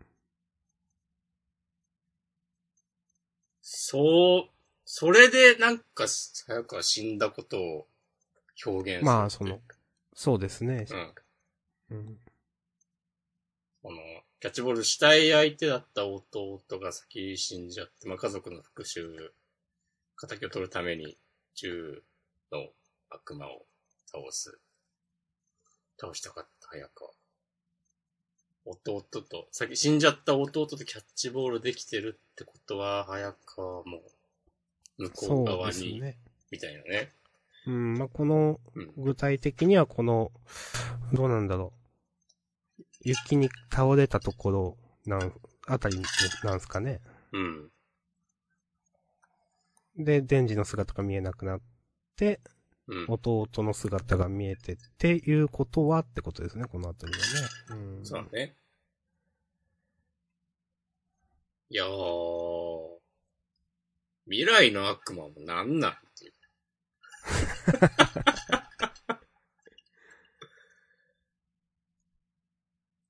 [3.61, 4.49] そう、
[4.85, 7.87] それでなんか、早川死んだことを
[8.65, 9.05] 表現する。
[9.05, 9.61] まあ、その、
[10.15, 10.87] そうですね。
[11.91, 11.97] うん。
[11.97, 12.19] うん。
[13.83, 13.99] この、
[14.41, 19.05] キャッチボールしたい相手だった弟が先に死んじゃって、まあ家族の復讐、
[20.15, 21.17] 仇を取るために
[21.55, 22.01] 銃
[22.51, 22.67] の
[23.09, 23.65] 悪魔を
[24.05, 24.59] 倒す。
[25.99, 27.11] 倒したかった早川。
[28.65, 34.01] 弟と、先死んじゃった弟とキャッチボールできてるってことは、早川も
[34.97, 36.17] 向こそうう側に、ね。
[36.49, 37.11] みたいなね。
[37.67, 40.31] うん、まあ、このうん、具体的にはこの、
[41.11, 41.78] どうなんだろう。
[43.01, 45.33] 雪に倒れたところ、なん、
[45.67, 46.01] あたり
[46.43, 47.01] なんすかね。
[47.31, 47.71] うん。
[49.97, 51.61] で、デンジの姿が見えなくなっ
[52.15, 52.39] て、
[52.87, 53.05] うん。
[53.07, 57.23] 弟の姿が見えてっていうことはってことですね、このあたりはね。
[57.97, 58.05] うん。
[58.05, 58.55] そうだね。
[61.71, 62.99] いやー、
[64.25, 66.33] 未来の悪魔もなんなんっていう。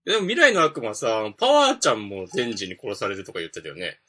[0.09, 3.99] でも未来の悪魔さ、パワーちゃんもデンジに殺されるとか言ってたよね。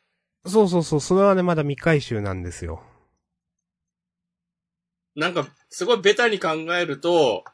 [0.46, 2.82] そうそうそう、それはね、まだ未回収なんですよ。
[5.14, 7.44] なんか、すごいベタに考えると、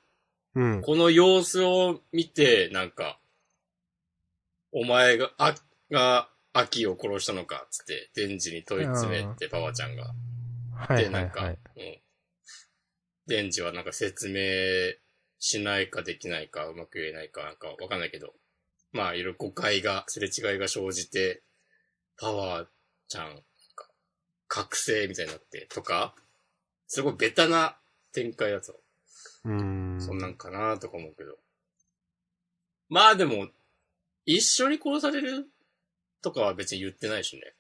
[0.55, 0.81] うん。
[0.81, 3.19] この様子を見て、なんか、
[4.71, 5.57] お前が、あ、
[5.91, 10.15] が、秋を殺したのか、つって、デンジに問い詰めて、パワちゃんが。
[10.73, 11.59] はいで、なんか、はいはい。
[11.79, 12.01] うん。
[13.27, 14.95] デンジはなんか説明
[15.39, 18.35] しないかできないか、うまく言えないか、なんかわかんないけど、
[18.93, 21.43] まあ、いろいろ誤解が、すれ違いが生じて、
[22.19, 22.67] パワー
[23.09, 23.43] ちゃん、
[24.49, 26.15] 覚醒みたいになって、とか、
[26.87, 27.77] すごいベタな
[28.13, 28.81] 展開だと、
[29.45, 30.01] うーん。
[30.01, 31.37] そんなんかなとか思うけど。
[32.89, 33.49] まあでも、
[34.25, 35.49] 一緒に殺される
[36.23, 37.55] とかは別に言ってないしね。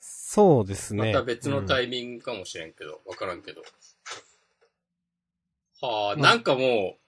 [0.00, 1.12] そうですね。
[1.12, 3.62] また別のタイイミングかもしれんけど、わ、からんけど。
[5.82, 7.02] はあ、まあなんかもう、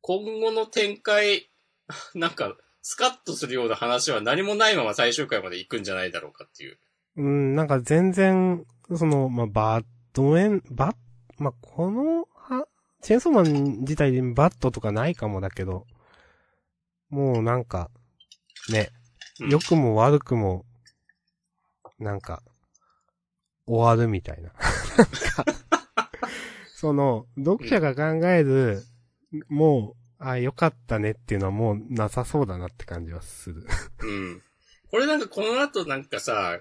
[0.00, 1.50] 今後の展開、
[2.14, 6.78] なんか、スカッとするような話は何もないまま最終回まで行くんじゃないだろうかっていう。
[7.16, 10.96] うん、なんか全然、その、まあ、バッドエン、バッ、
[11.38, 12.68] まあ、この、は、
[13.02, 15.86] チェーンソーマン自体でバットとかないかもだけど、
[17.08, 17.90] もうなんか、
[18.70, 18.90] ね、
[19.40, 20.64] うん良くも悪くも、
[21.98, 22.42] なんか、
[23.66, 24.52] 終わるみたいな。
[24.52, 25.55] なんか
[26.86, 28.80] その、読者が考える、
[29.48, 33.66] もう、あ、よかったねっていうのはもうなさそうだなって感じはする。
[34.02, 34.42] うん。
[34.88, 36.60] これなんかこの後なんかさ、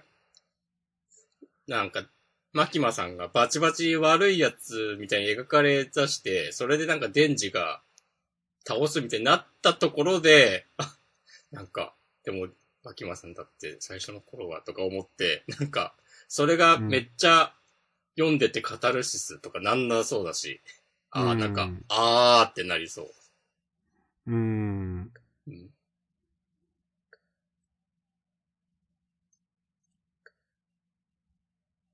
[1.68, 2.06] なんか、
[2.54, 7.82] マキマさんがバチバチ悪いやつみたいに描かれ出して、それでなんかデンジが
[8.66, 10.98] 倒すみたいになったところで、あ
[11.52, 12.48] なんか、でも、
[12.84, 15.94] マキマさんだって最初の頃はとか思って、なんか、
[16.28, 17.54] それがめっちゃ
[18.18, 20.62] 読んでてカタルシスとかなんなそうだし、
[21.12, 23.06] ああ、うんなんか、あーってなりそう。
[24.28, 25.12] うーん。
[25.48, 25.70] うん。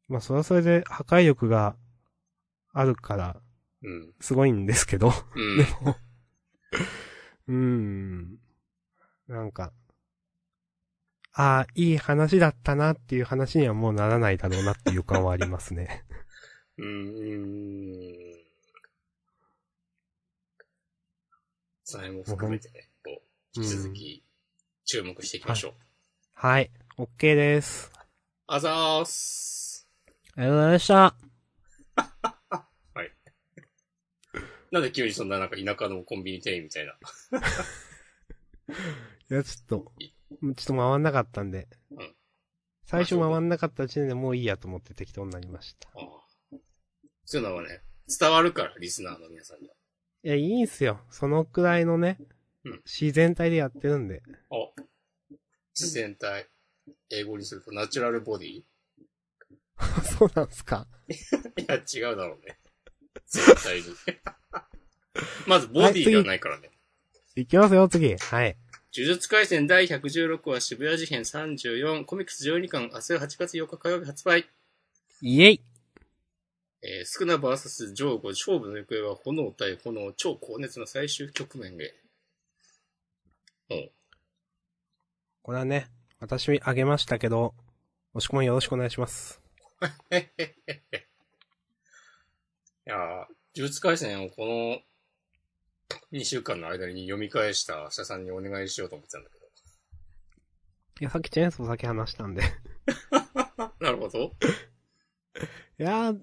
[0.07, 1.75] まあ、それはそれで破壊力が
[2.73, 3.41] あるから、
[3.83, 4.13] うん。
[4.19, 5.11] すごいんですけど。
[5.35, 5.65] うんで。
[5.81, 5.95] も、
[7.47, 8.37] うーん。
[9.27, 9.73] なんか、
[11.33, 16.03] ああ、いい話だったなっていう話にはもうならないだろうなっていう予感はありますね。
[16.81, 18.41] うーん。
[21.83, 23.21] その辺も含めてね、こ
[23.55, 24.23] う、引き続き
[24.85, 25.73] 注目していきましょう。
[26.33, 26.71] はい。
[26.97, 27.91] OK です。
[28.47, 29.87] あざーす。
[30.35, 31.15] ありがとうございました。
[34.71, 36.93] なんで急にそんななんか田舎のコンビニ店員みたいな。
[39.33, 41.67] いや、ちょっと、ちょっと回んなかったんで。
[41.91, 42.15] うん
[42.85, 45.87] 最初回んなかった時点でもういいやと思って適当になりました。
[45.95, 46.20] ああ
[47.25, 47.81] そういうのはね、
[48.19, 49.75] 伝わるから、リスナーの皆さんには。
[50.23, 51.01] いや、いいんすよ。
[51.09, 52.17] そのくらいのね、
[52.63, 54.21] うん自然体でやってるんで。
[54.51, 54.55] あ、
[55.77, 56.47] 自然体。
[57.09, 58.49] 英語にするとナチュラルボディ？
[58.49, 58.65] い
[60.17, 60.87] そうなんすか？
[61.67, 62.59] や、違うだろうね。
[63.25, 63.85] 絶対に。
[65.47, 66.69] まず、ボディではないからね。
[67.35, 68.15] いきますよ、次。
[68.15, 68.57] はい。
[68.93, 74.49] 呪術廻戦第116話渋谷事変34コミックス12巻明日8月4日火曜日発売。
[75.21, 75.61] イエイ
[76.83, 81.93] えー、スクナ VS ジョーゴ勝負の行方は炎対炎超高熱の最終局面へ。
[85.43, 85.87] これはね、
[86.19, 87.53] 私あげましたけど、
[88.13, 89.41] 押し込みよろしくお願いします。
[90.11, 90.15] い
[92.85, 92.97] やー、
[93.55, 94.81] 呪術廻戦をこの
[96.11, 99.41] 2週間の間に読み返した明日さんにお願いしようと思ってたんだけ
[101.01, 102.43] いや、さっきチェーンソー先話したんで。
[102.43, 102.45] い
[103.57, 103.73] ど。
[103.79, 104.35] なるほど。
[105.79, 106.21] やー、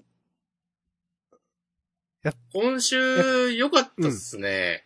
[2.53, 4.85] 今週良かったっすね。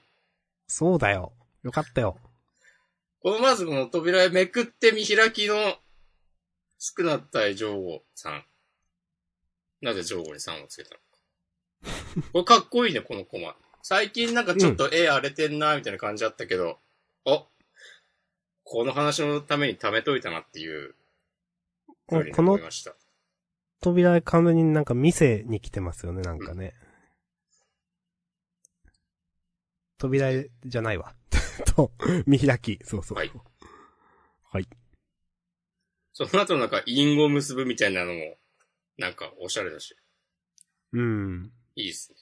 [0.68, 1.34] そうだよ。
[1.64, 2.18] よかったよ。
[3.22, 5.56] このまずこの扉へめくって見開きの
[6.78, 8.44] 少なったいジョーゴさん。
[9.82, 10.96] なぜジョーゴに3をつけたの
[12.22, 12.30] か。
[12.34, 13.56] これかっこいいね、このコマ。
[13.82, 16.80] 最近なんかちょっと絵荒れてんな、みたいな感じあったけど、
[17.26, 17.46] あ、
[18.64, 20.96] この話のために貯めといたなっていう、
[22.08, 22.96] ふうにこの思いました。
[23.82, 26.74] 扉完全になんか店に来てますよね、なんかね。
[30.04, 31.16] 扉じゃないわ。
[31.76, 31.94] と、
[32.26, 32.80] 見開き。
[32.84, 33.18] そうそう。
[33.18, 33.32] はい
[34.52, 34.68] はい。
[36.12, 38.36] その後のなんか隠語結ぶみたいなのも、
[38.98, 39.96] なんかおしゃれだし、
[40.92, 41.52] うん。
[41.76, 42.18] いいっすね。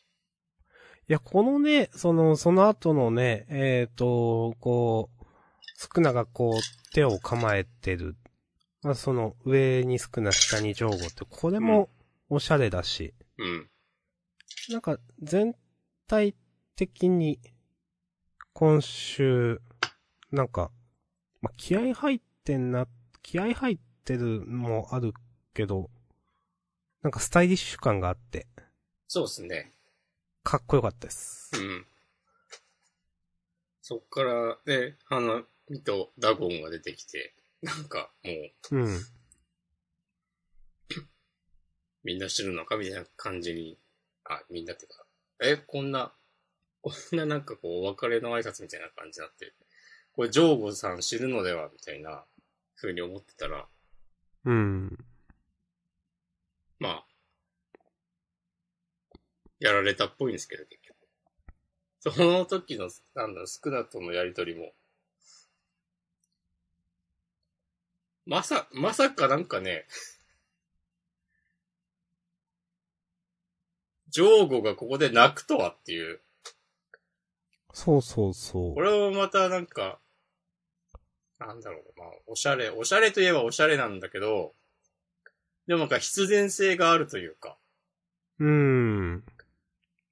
[1.10, 5.26] いや、このね、その、その後のね、えっ、と、こう、
[5.76, 8.16] スクナがこう、手を構えてる。
[8.84, 11.90] まあ、その、上にスクナ、下にジョーゴって、これも、
[12.30, 13.70] おしゃれだし、うん。
[14.70, 15.56] なんか、全
[16.08, 16.36] 体
[16.78, 17.40] 的に、
[18.54, 19.62] 今週、
[20.32, 20.72] なんか、
[21.42, 22.88] まあ、気合入ってんな、
[23.24, 25.14] 気合入ってるのもある
[25.54, 25.90] けど、
[27.02, 28.48] なんかスタイリッシュ感があって、
[29.08, 29.74] そうっすね。
[30.44, 31.52] かっこよかったです。
[31.56, 31.86] うん。
[33.82, 38.32] そっから、ね、花見とダゴンが出てきて、なんか、も
[38.72, 39.00] う、うん。
[42.04, 42.78] みんな知るのか？
[42.78, 43.80] みたいな感じに、
[44.26, 45.06] あ、みんなってか、
[45.42, 46.14] え、こんな、
[46.82, 49.54] こんななんかこう、お別れの挨拶みたいな感じになって、
[50.14, 52.26] これ、ジョーゴさん知るのではみたいな、
[52.76, 53.68] 風に思ってたら、
[54.46, 54.98] うん。
[56.80, 57.06] まあ、
[59.60, 60.98] やられたっぽいんですけど、結局。
[62.00, 64.74] その時の、なんだ、スクナとのやりとりも、
[68.26, 69.86] まさ、まさかなんかね、
[74.10, 76.20] ジョーゴがここで泣くとはっていう、
[77.74, 78.82] そうそうそうこ。
[78.82, 80.00] れもまたなんか、
[81.40, 84.54] なんだろう、まあ、おしゃれ、おしゃれといえばおしゃれなんだけど、
[85.68, 87.58] でもなんか必然性があるというか、
[88.40, 89.24] うん。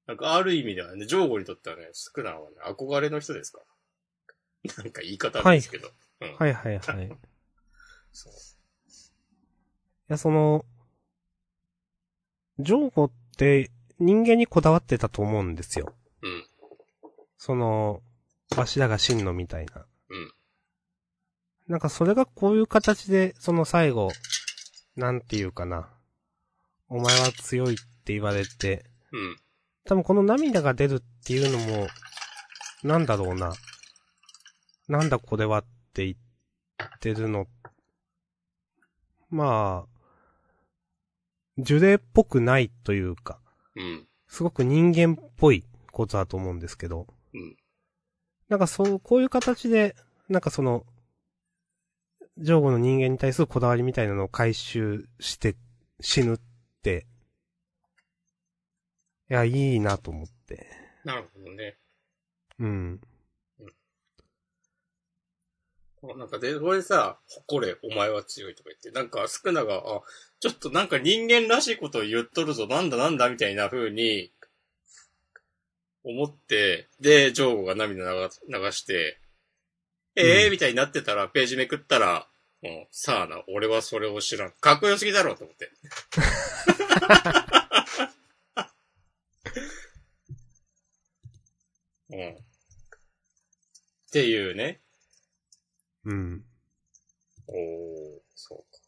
[0.08, 3.60] なんかある意味ではね、ジョーゴにとってはね、スクナーはね、憧れの人ですか？
[3.60, 4.84] ら。
[4.84, 5.90] なんか言い方ですけど。
[6.22, 6.36] うん。
[6.36, 7.08] はいはいはい。
[7.08, 7.10] い
[8.12, 8.34] そう。
[10.08, 10.66] や、その、
[12.60, 13.70] ジョーゴって
[14.00, 15.94] 人間にこだわってたと思うんですよ。
[17.40, 17.46] うん。
[17.46, 18.02] その、
[18.56, 19.86] わしらが真のみたいな。
[20.10, 20.32] うん。
[21.68, 24.10] なんかそれがこういう形で、その最後、
[24.96, 25.90] なんていうかな。
[26.90, 29.38] お前は強いって言われて、うん。
[29.86, 31.88] 多分この涙が出るっていうのも、
[32.84, 33.54] なんだろうな。
[34.88, 37.48] なんだこれはって言ってるの。
[39.30, 40.00] まあ、
[41.58, 43.40] 呪霊っぽくないというか、
[43.76, 44.08] うん。
[44.28, 47.08] すごく人間っぽいことだと思うんですけど。
[47.34, 47.58] うん。
[48.50, 49.96] なんかそう、こういう形で、
[50.28, 50.86] なんかその、
[52.38, 55.56] ジョーゴの人間に対するこだわりみたいなのを回収して
[56.00, 56.40] 死ぬっ
[56.82, 57.06] て、
[59.30, 60.68] いや、いいなと思って。
[61.04, 61.78] なるほどね。
[62.60, 63.02] うん。
[66.18, 70.02] なんかで、これさ、誇れ、お前は強いとか言って、なんか、スクナが、あ、
[70.40, 74.32] ちょっとなんか人間らしいことを言っとるぞ、なんだなんだみたいな風に、
[76.04, 79.20] 思って、で、ジョーゴが涙流流して、
[80.16, 82.28] ええーうんみたいになってたら、ページめくったら、
[82.62, 84.52] もう、さあな、俺はそれを知らん。
[84.52, 85.72] かっこよすぎだろうと思って。
[92.12, 92.36] うん。
[92.36, 92.36] っ
[94.12, 94.82] ていうね。
[96.04, 96.44] うん。
[97.48, 98.79] おー、そうか。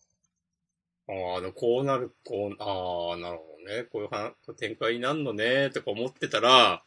[1.07, 3.83] ああ、こうなる、こう、ああ、なるほどね。
[3.83, 6.83] こういうは展開になるのね、とか思ってたら、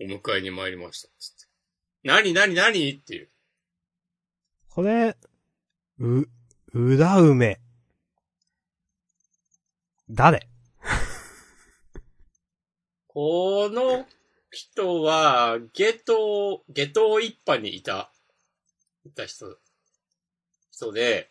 [0.00, 1.08] お迎えに参りました。
[1.18, 1.46] つって。
[2.04, 2.90] 何何何？
[2.90, 3.30] っていう。
[4.68, 5.16] これ、
[5.98, 6.28] う、
[6.72, 7.60] 裏梅。
[10.08, 10.48] 誰？
[13.08, 14.06] この
[14.50, 18.12] 人は、ゲト、ゲト一派にいた、
[19.04, 19.58] いた人、
[20.78, 21.28] 人で、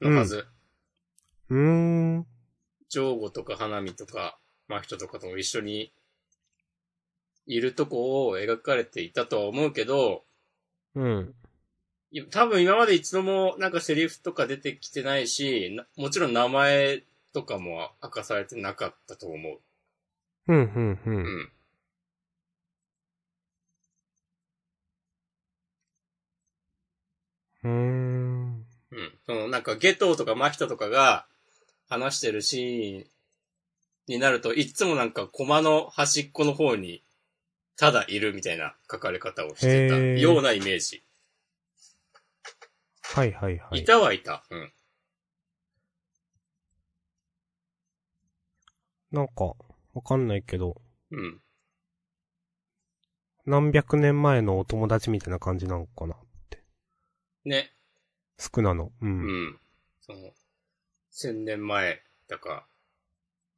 [0.00, 0.46] のはず。
[1.48, 2.26] うーん。
[2.88, 5.92] ジョーゴとか花見とか、マヒトとかと一緒に
[7.46, 10.24] いるとこを描かれていたとは思うけど、
[10.96, 11.34] うん。
[12.10, 19.58] い多分今まで一度もなんかセリフとか出てきてないし、なもちろん名前とかも明かされてなかったと思う。
[20.48, 21.10] うん、うん、う。
[21.10, 21.50] うんん。
[27.62, 27.70] うー
[28.32, 28.33] ん。
[28.94, 29.12] うん。
[29.26, 31.26] そのなんかゲトーとかマヒトとかが
[31.88, 33.06] 話してるシーン
[34.06, 37.02] になると、いつもなんかコマの端っこの方に
[37.76, 41.02] ただいるみたいな書かれ方をしてたようなイメージ。
[43.02, 43.80] はいはいはい。
[43.80, 44.44] いたはいた。
[44.50, 44.72] うん。
[49.10, 49.54] なんか、
[49.92, 50.80] わかんないけど、
[51.10, 51.40] うん。
[53.46, 56.16] 何百年前のお友達みたいな感じなのかな。
[57.44, 57.73] ね。
[58.38, 58.92] 少なの。
[59.00, 59.06] う。
[59.06, 59.60] うんん。
[60.00, 60.32] その、
[61.10, 62.66] 千年前だか、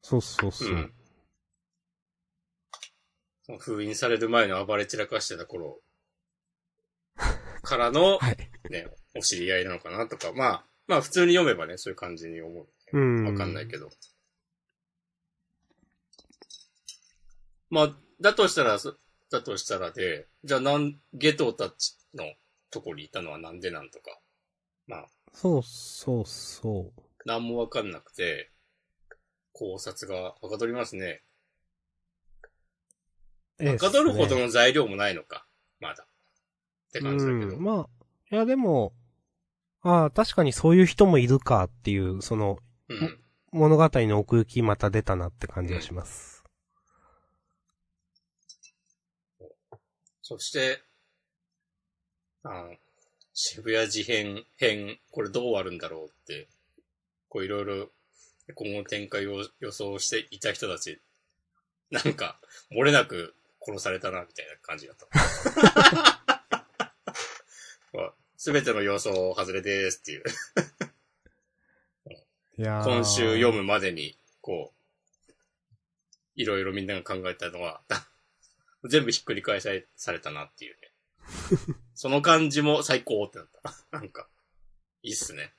[0.03, 0.75] そうそうそうう。
[0.77, 0.93] ん。
[3.43, 5.81] その封印される前の暴れ散らかしてた頃
[7.63, 8.37] からの、 はい。
[8.71, 12.69] ね、お知り合いなのかなとか、まあ、まあ普通に読めばね、そういう感じに思う。
[12.93, 13.25] うん。
[13.25, 13.91] わかんないけど。
[17.71, 18.97] まあ、だとしたら、そ
[19.31, 22.25] だとしたらで、じゃあなん、ゲトたちの
[22.71, 24.21] とこにいたのはなんでなんとか。
[24.87, 27.29] まあ、そうそうそう。
[27.29, 28.51] なんもわかんなくて、
[29.53, 31.23] 考察がはかどりますね。
[33.59, 35.47] ええはかどるほどのの材料もないのか。
[35.81, 36.05] まだ。
[36.05, 37.57] って感じだけど。
[37.57, 38.93] うん、まあ、いやでも、
[39.83, 42.59] ああ、確かにそういう人もいるかっていう、その、
[42.89, 43.21] うん。
[43.53, 46.45] 物語の奥行きまた出たなって感じがします。
[50.23, 50.83] そして、
[52.43, 52.75] あの、
[53.39, 56.49] 渋谷事変編、これどう終わるんだろうって、
[57.29, 57.91] こういろいろ
[58.55, 61.03] 今後の展開を予想していた人たち、
[61.91, 62.41] なんか、
[62.73, 65.07] 漏れなく殺されたな、みたいな感じだった。
[68.39, 70.25] すべての予想外れですっていう。
[72.59, 74.73] いやー今週読むまでに、こ
[75.29, 75.33] う、
[76.37, 77.83] いろいろみんなが考えたのは、
[78.89, 80.86] 全部ひっくり返されされたなっていうね。
[81.95, 83.75] その感じも最高ってなった。
[83.91, 84.29] なんか、
[85.03, 85.55] いいっすね。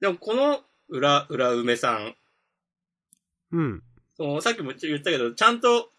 [0.00, 2.16] でもこの裏、裏梅さん、
[3.52, 3.82] うん。
[4.16, 5.90] そのさっきも言ったけど、ちゃんと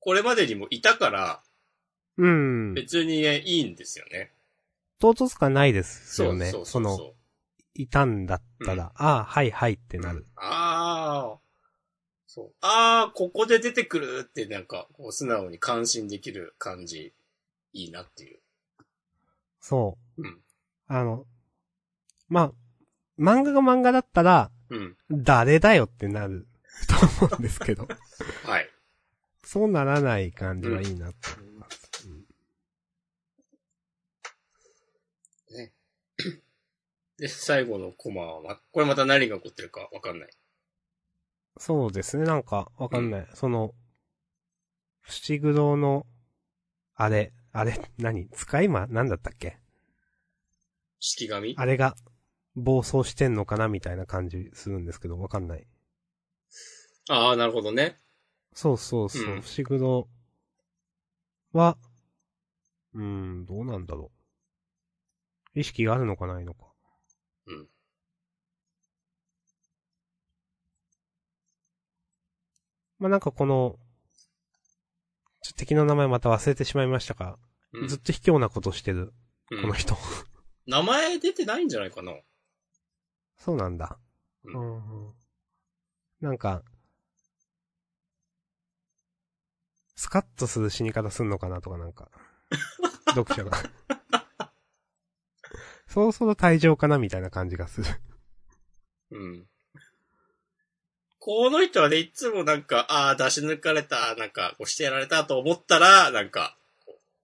[0.00, 1.42] これまでにもいたから、
[2.16, 2.74] うん。
[2.74, 4.32] 別にねいいんですよね。
[4.98, 6.50] 唐突感ないですよね。
[6.50, 7.14] そうそそうそうの、
[7.74, 10.26] いたんだったら、ああ、はいはいってなる。
[10.36, 11.43] ああ。
[12.34, 12.52] そう。
[12.62, 17.14] ああ、ここで出てくるってなんか、こう素直に感心できる感じ、
[17.72, 18.40] いいなっていう。
[19.60, 20.22] そう。
[20.22, 20.40] うん
[20.88, 21.26] あの、
[22.28, 22.52] まあ、
[23.18, 24.96] 漫画が漫画だったら、うん。
[25.10, 26.48] 誰だよってなる
[27.18, 27.86] と思うんですけど、
[28.42, 28.68] はい。
[29.44, 32.08] そうならない感じはいいなと思います。
[32.08, 32.24] うん
[37.16, 40.30] で、最後のコマは、ま、これまた何が起こってるかわかんない。
[41.56, 43.28] そうですね、なんか、わかんない。
[43.34, 43.74] その、
[45.02, 46.06] 伏黒の、
[46.94, 48.28] あれ、あれ、何？
[48.30, 48.86] 使い魔？
[48.88, 49.58] なんだったっけ？
[50.98, 51.54] 式神？
[51.56, 51.94] あれが、
[52.56, 55.66] 暴走してんのかなみたいな感じするんですけど、わかんない。
[57.08, 58.00] ああ、なるほどね。
[58.52, 60.08] そうそうそう、うん伏黒
[61.52, 61.76] は、
[62.94, 64.10] うーん、どうなんだろ
[65.54, 65.60] う。
[65.60, 66.72] 意識があるのかないのか。
[67.46, 67.68] うん。
[72.98, 73.78] まあ、なんかこの、
[75.42, 77.38] ちょっと敵の名前また忘れてしまいましたが、
[77.72, 79.12] うんずっと卑怯なことしてる、
[79.50, 79.96] うんこの人。
[80.66, 82.12] 名前出てないんじゃないかな。
[83.36, 83.98] そうなんだ。
[84.44, 85.14] ううんんうん
[86.20, 86.62] なんか、
[89.96, 92.10] スカッとする死に方すんのかなとかなんか、
[93.14, 93.52] 読者が。
[95.86, 97.86] そろそろ退場かなみたいな感じがする。
[99.10, 99.48] うん。
[101.24, 106.54] この人はね、いつもなんか、ああ、出し抜かれた、なんか、こうしてやられたと思ったら、なんか、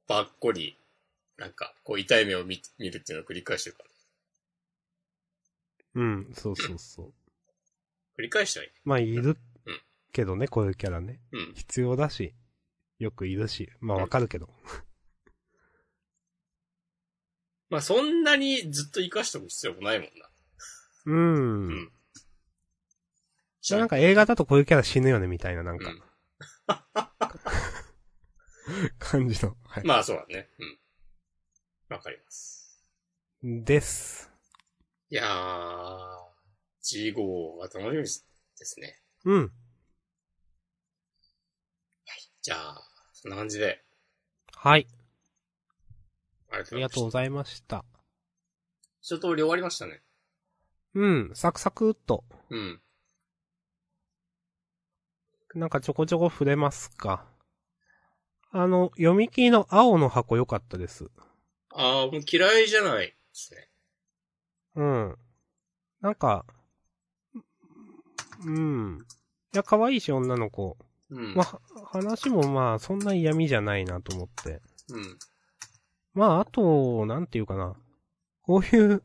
[0.08, 0.78] ばっこり、
[1.36, 3.90] なんか、こう痛い目を見見るっていうのを繰り返してるから。
[5.96, 7.12] うん、そうそうそう。
[8.18, 8.70] 繰り返してはいい。
[8.84, 9.36] まあ、いる
[9.66, 9.80] うん
[10.12, 11.20] けどね、こういうキャラね。
[11.32, 11.52] うん。
[11.54, 12.32] 必要だし、
[12.98, 14.48] よくいるし、まあわかるけど。
[17.68, 20.30] まあ、そんなにずっと生かしておく必要もないもんな。
[21.04, 21.66] うん。
[21.68, 21.92] うん
[23.60, 26.02] じゃあなんか映画だとこういうキャラ死ぬよね、みたいななんか、うん
[28.98, 29.56] 感じの。
[29.64, 29.84] はい。
[29.84, 30.48] まあ、そうだね。
[30.58, 30.78] うん。
[31.88, 32.84] わかります。
[33.42, 34.30] です。
[35.10, 36.18] いやー、
[36.82, 39.02] G5 は楽しみですね。
[39.24, 39.52] うん。
[42.42, 42.82] じゃあ、
[43.12, 43.84] そんな感じで、
[44.54, 44.86] はい。
[46.50, 47.76] ありがとうございました。
[47.78, 48.90] ありがとうございました。
[49.02, 50.02] 一通り終わりましたね。
[50.94, 52.24] うん、サクサクっと。
[52.50, 52.80] うん。
[55.54, 57.24] なんかちょこちょこ触れますか。
[58.52, 61.10] あの、読み切りの青の箱良かったです。
[61.74, 63.68] ああ、もう嫌いじゃないですね。
[64.76, 65.16] うん。
[66.00, 66.44] なんか、
[68.44, 69.06] うん。
[69.52, 70.76] いや、可愛いし、女の子。
[71.10, 71.34] うん。
[71.34, 71.60] まあ、
[71.92, 74.60] 話もまあ、そんな嫌味じゃないなと思って。
[74.90, 75.18] うん。
[76.14, 77.76] まあ、あと、なんていうかな。
[78.42, 79.02] こういう、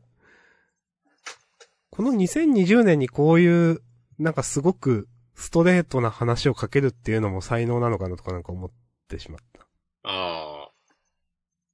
[1.90, 3.82] この2020年にこういう、
[4.18, 8.70] なんかすごくストレートな話をかけるっていうのも才能なのかなとかなんか思っ
[9.08, 9.60] てしまった。
[10.02, 10.70] ああ。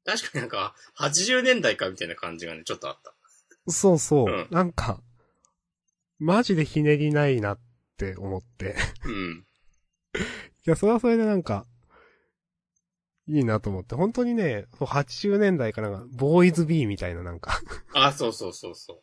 [0.05, 3.15] 確かになんか、80年代かみたいな感じがね、ちょっとあった。
[3.71, 4.27] そうそう。
[4.27, 5.01] うんなんか、
[6.19, 7.59] マジでひねりないなっ
[7.97, 8.75] て思って。
[9.05, 9.47] うん。
[10.67, 11.67] いや、それはそれでなんか、
[13.29, 13.95] いいなと思って。
[13.95, 17.61] 本当にね、そう80年代からが、ボーイズビーみたいななんか。
[17.95, 19.03] ああ、そうそうそうそう。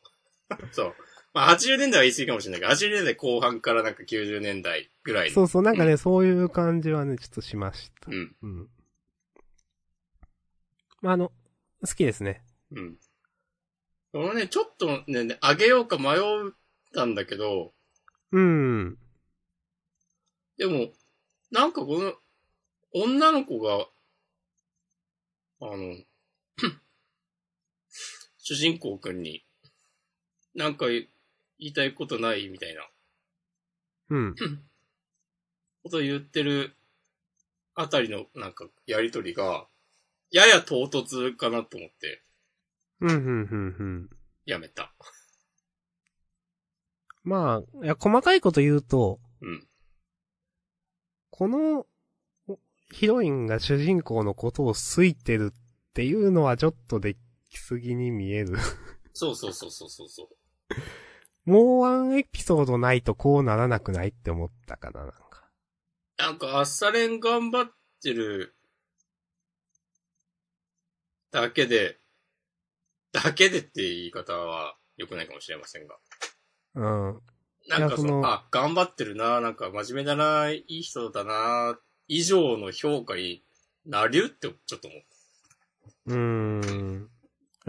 [0.72, 0.96] そう。
[1.34, 5.36] まあ、80年代は言い過ぎかもしれないけど、80年代後半からなんか90年代ぐらいの。
[5.36, 8.12] そうそう、なんかね、そういう感じはね、ちょっとしました。
[8.12, 8.36] うん。
[8.42, 8.68] うん。
[11.02, 11.32] まあ、あの、
[11.86, 12.44] 好きですね。
[12.72, 12.98] うん。
[14.12, 16.20] このね、ちょっとね、ねあげようか迷っ
[16.94, 17.74] たんだけど、
[18.32, 18.98] うん。
[20.58, 20.90] でも、
[21.52, 22.14] なんかこの、
[22.92, 23.88] 女の子が、
[25.62, 25.96] あの、
[28.40, 29.46] 主人公くんに、
[30.56, 30.88] なんか
[31.60, 32.82] 言いたいことないみたいな
[34.10, 34.36] うん。
[35.84, 36.76] ことを言ってる
[37.76, 39.68] あたりのなんかやりとりが、
[40.32, 42.24] やや唐突かなと思って、
[43.02, 44.10] うん、うん、うん、うん。
[44.46, 44.94] やめた。
[47.24, 49.68] まあ、いや、細かいこと言うと、うん。
[51.30, 51.86] この、
[52.92, 57.16] ヒロインが主人公のことを好いてるっていうのはちょっとで
[57.50, 58.58] きすぎに見える。
[59.14, 60.28] そうそうそうそうそうそう。
[61.50, 65.50] もうワンエピソードないとこうならなくないって思ったかな、なんか。
[66.18, 67.74] なんか、アッサレン頑張っ
[68.04, 68.56] てる、
[71.32, 71.98] だけで、
[73.12, 75.98] だけでって言い方は良くないかもしれませんが。
[76.76, 77.22] うん。
[77.68, 83.44] なんかそのあ、頑張ってるな、なんか真面目だな、いい人だな、以上の評価に
[83.88, 84.98] なりうってちょっと思
[86.06, 86.14] う。
[86.14, 87.10] うーん。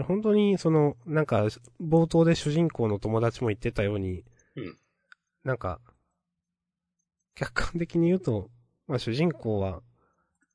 [0.03, 1.47] 本当に、その、なんか、
[1.81, 4.23] 冒頭で主人公の友達も言ってたように、
[4.55, 4.77] うん
[5.43, 5.79] なんか、
[7.33, 8.51] 客観的に言うと、
[8.87, 9.81] まあ主人公は、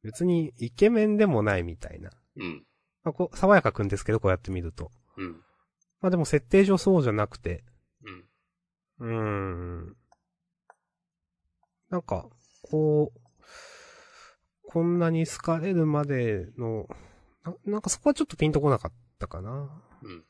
[0.03, 2.11] 別にイケメンでもないみたいな。
[2.37, 2.65] うん。
[3.03, 4.93] まあこう、爽やかくんですけど、こうやって見ると。
[5.17, 5.33] うん。
[6.01, 7.65] まあでも設定上そうじゃなくて、
[9.01, 9.09] うん。
[9.09, 9.97] うーん。
[11.91, 12.29] なんか、
[12.63, 13.21] こう、
[14.69, 16.87] こんなに好かれるまでの、
[17.45, 19.83] ななんかそこはちょっとピンとこなかったかな。
[20.03, 20.25] うん。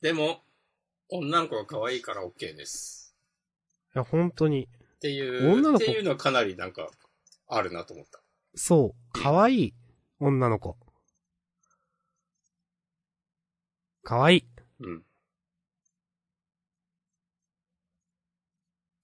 [0.00, 0.42] でも、
[1.08, 3.14] 女の子が可愛いから OK です。
[3.94, 4.64] いや、本当に。
[4.64, 6.90] っていう、女の子っていうのはかなりなんか、
[7.48, 8.22] あるなと思った。
[8.54, 9.10] そう。
[9.12, 9.74] 可愛い
[10.20, 10.76] 女の子。
[14.02, 14.44] 可愛い
[14.80, 15.02] うん。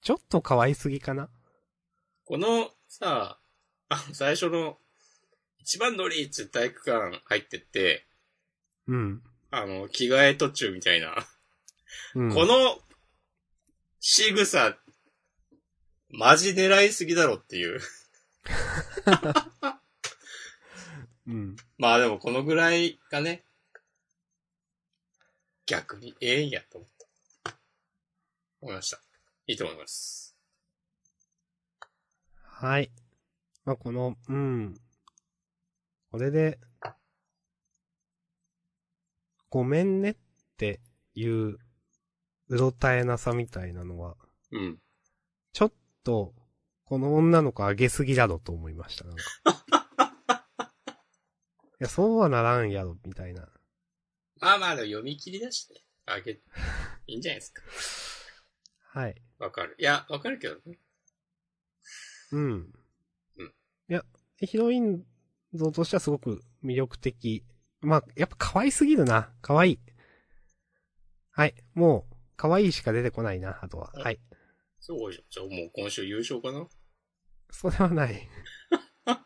[0.01, 1.29] ちょっと可愛すぎかな
[2.25, 3.41] この、さ、
[3.89, 4.79] あの、最初の、
[5.67, 8.07] 一番乗りって体育館入ってって、
[8.87, 9.21] うん。
[9.51, 11.13] あの、着替え途中みたいな。
[12.15, 12.33] うん。
[12.33, 12.79] この、
[13.99, 14.79] 仕草、
[16.09, 17.81] マジ狙いすぎだろっていう。
[21.27, 21.57] うん。
[21.79, 23.43] まあでもこのぐらいがね、
[25.67, 26.91] 逆にええんやと思っ
[27.43, 27.57] た。
[28.61, 29.01] 思いました。
[29.49, 30.37] いいと思います。
[32.41, 32.93] はい。
[33.65, 34.81] まあ、この、うん。
[36.17, 36.59] これで、
[39.51, 40.17] ごめんねっ
[40.57, 40.81] て
[41.13, 41.59] いう、
[42.49, 44.17] うろたえなさみたいなのは、
[44.51, 44.79] うん。
[45.53, 45.73] ちょっ
[46.05, 46.33] と、
[46.87, 49.25] この女の子上げすぎだろと思いました、なんか。
[51.81, 53.53] いや、そうはならんやろ、みたいな。
[54.41, 55.85] まあまあでも読み切りだしね。
[56.07, 56.41] あげ、い
[57.09, 57.63] いんじゃないですか。
[58.99, 59.23] はい。
[59.37, 59.77] わかる。
[59.79, 60.79] いや、わかるけどね。
[62.33, 62.73] うん。
[63.37, 63.55] うん
[63.91, 64.03] いや、
[64.39, 65.05] ヒロイン
[65.57, 67.45] 像としてはすごく魅力的。
[67.81, 69.31] まあ、やっぱ可愛すぎるな。
[69.43, 69.81] 可愛い。
[71.31, 71.55] はい。
[71.75, 73.91] もう、可愛いしか出てこないな、あとは。
[73.95, 74.21] うんはい。
[74.81, 75.25] そうじゃん。
[75.29, 76.67] じゃあもう今週優勝かな？
[77.51, 78.29] それはない。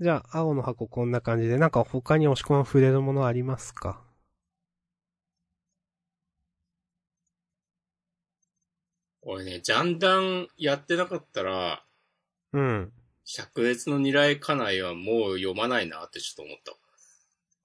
[0.00, 4.04] じゃあ、青の箱こんな感じで、なんか他に押し込まん触れるものありますか？
[9.30, 11.84] 俺ね、ジャンダンやってなかったら、
[12.54, 12.92] うん。
[13.26, 16.78] 灼熱の二来家内はもう読まないなってちょっと思ったわ。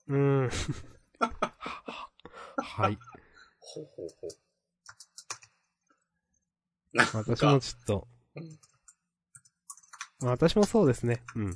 [0.07, 0.49] うーん。
[2.61, 2.97] はい。
[3.59, 4.29] ほうほうほう。
[6.97, 8.07] なんか、私もちょっと
[10.19, 11.23] 私もそうですね。
[11.37, 11.53] うん。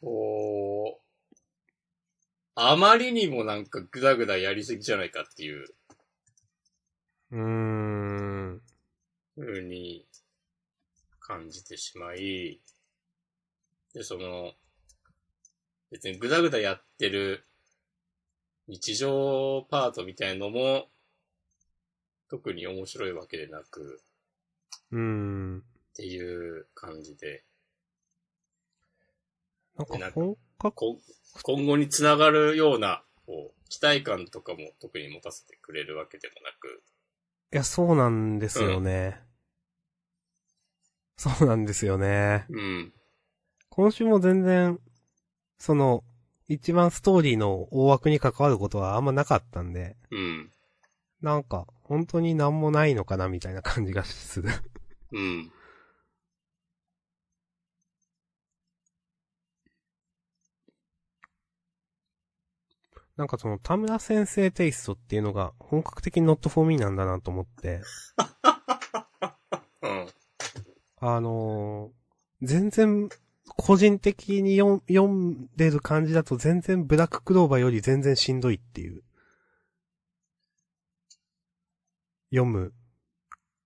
[0.00, 1.34] こう、
[2.56, 5.77] あまりにもなんかグダグダやりすぎじゃないかっていう
[7.30, 8.62] うーん。
[9.36, 10.06] 風に
[11.20, 12.60] 感じてしまい、
[13.94, 14.52] で、その、
[15.90, 17.44] 別にグダグダやってる
[18.66, 20.88] 日常パートみたいのも、
[22.28, 24.02] 特に面白いわけでなく、
[24.90, 25.58] うーん。
[25.58, 25.62] っ
[25.94, 27.44] ていう感じで、
[29.76, 30.36] なんか本
[31.42, 36.82] 今後につながるような、こう、期待感とかも特に持たせてくれるわけでもなく、
[37.52, 39.20] いや、そうなんですよね。
[41.16, 42.44] そうなんですよね。
[42.50, 42.92] うん、
[43.70, 44.78] 今週も全然、
[45.58, 46.04] その、
[46.46, 50.50] 一番ストーリーの大枠に関わることはあんまなかったんで、うん、
[51.20, 54.50] なんか、本当になんもないのかなみたいな感じがする。
[55.12, 55.50] うん、
[63.18, 67.82] なんかその、田村先生テイストっていうのが本格的に not for me なんだなと思って、
[69.82, 70.06] うん、
[71.00, 71.98] あのー
[72.40, 73.08] 全然、
[73.56, 79.02] 個人的に読ん読んでる感じだと全然ブラッククローバーより全然しんどいっていう。
[82.30, 82.72] 読む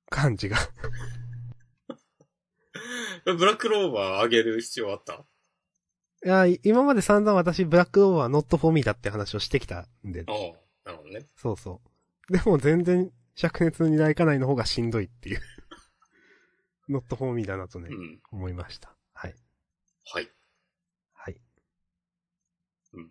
[0.09, 0.57] 感じが。
[3.27, 5.27] ブラックローバー上げる必要あった？
[6.25, 10.25] いや、今まで散々私、ブラックオーバー not for me だって話をしてきたんで。
[10.29, 11.27] ああ、なるほどね。
[11.37, 11.81] そうそ
[12.29, 12.33] う。
[12.33, 15.41] でも全然、灼熱に大かないの方がしんどいっていう。
[16.89, 18.20] not for me だなとね、うん。
[18.31, 18.95] 思いました。
[19.14, 19.35] はい。
[20.05, 20.29] はい。
[21.14, 21.37] はい。
[22.95, 23.11] うん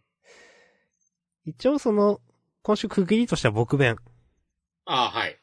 [1.45, 2.21] 一応その、
[2.61, 3.97] 今週区切りとしては僕弁。
[4.85, 5.39] ああ、はい。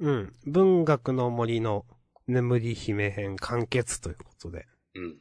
[0.00, 0.32] うん。
[0.44, 1.86] 文学の森の
[2.26, 4.66] 眠り姫編完結ということで。
[4.94, 5.16] うん。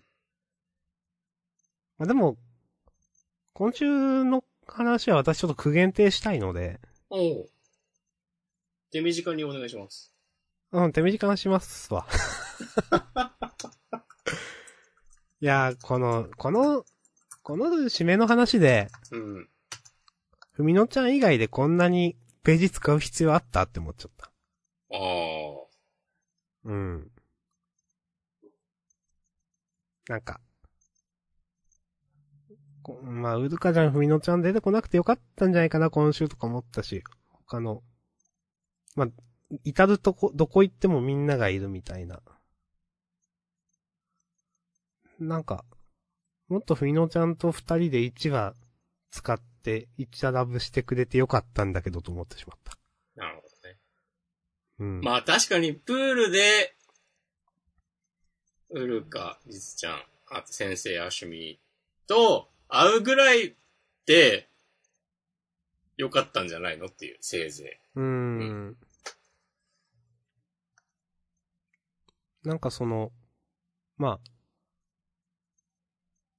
[1.97, 2.37] まあでも、
[3.53, 6.79] 今週の話は私ちょっと苦限定したいので、
[7.09, 7.49] おう。
[8.91, 10.13] 手短にお願いします。
[10.71, 12.05] うん、手短にしますわ。
[15.39, 16.85] いやー、この、この、
[17.43, 19.49] この締めの話で、うん。
[20.51, 24.31] ふみのちゃん以外でこんなにページ使う必要あったって思っちゃった。
[24.91, 25.01] ああ。
[26.65, 27.11] うん。
[30.07, 30.44] なんか、こ
[32.93, 37.83] まあ、うるかちゃん、ふみのちゃん出てこなくてよかったんじゃないかな、今週とか思ったし、他の、
[38.95, 39.07] まあ、
[39.63, 42.21] 至るとこ、どこ行ってもみんながいるみたいな。
[45.19, 45.65] なんか、
[46.47, 48.53] もっとふみのちゃんと二人で1話
[49.11, 52.77] 使って、1話ラブしてくれてよかったんだけどと思ってしまった。
[53.15, 53.77] なるほどね。
[54.79, 55.01] うん。
[55.01, 56.75] まあ確かにプールで、
[58.71, 61.59] ウルカ、リツちゃん、あと先生、アシュミ
[62.07, 63.55] と会うぐらい
[64.05, 64.49] で、
[65.97, 68.77] よかったんじゃないのっていう、せいぜうーん。
[72.43, 73.11] なんかその、
[73.97, 74.31] まあ、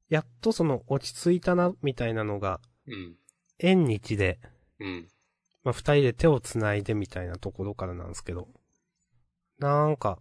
[0.09, 2.93] やっとその落ち着いたな、みたいなのが、い。
[2.93, 3.17] うん。
[3.59, 4.39] 縁日で、
[4.79, 5.09] うん。
[5.65, 8.49] まあ二人で手を繋いでみたいなところからなんですけど、
[9.59, 10.19] なんか、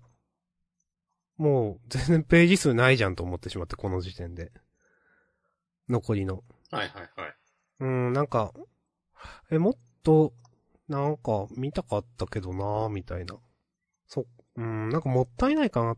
[1.38, 4.52] もう全然ページ数ないじゃんと思ってしまって、この時点で。
[5.90, 6.44] 残りの。
[6.72, 7.36] はいはいはい。
[7.82, 8.54] うん、なんか、
[9.52, 9.74] え、もっ
[10.04, 10.34] と、
[10.88, 13.38] なんか、見たかったけどなぁ、みたいな。
[14.08, 14.26] そ、
[14.56, 15.98] うん、なんかもったいないかな、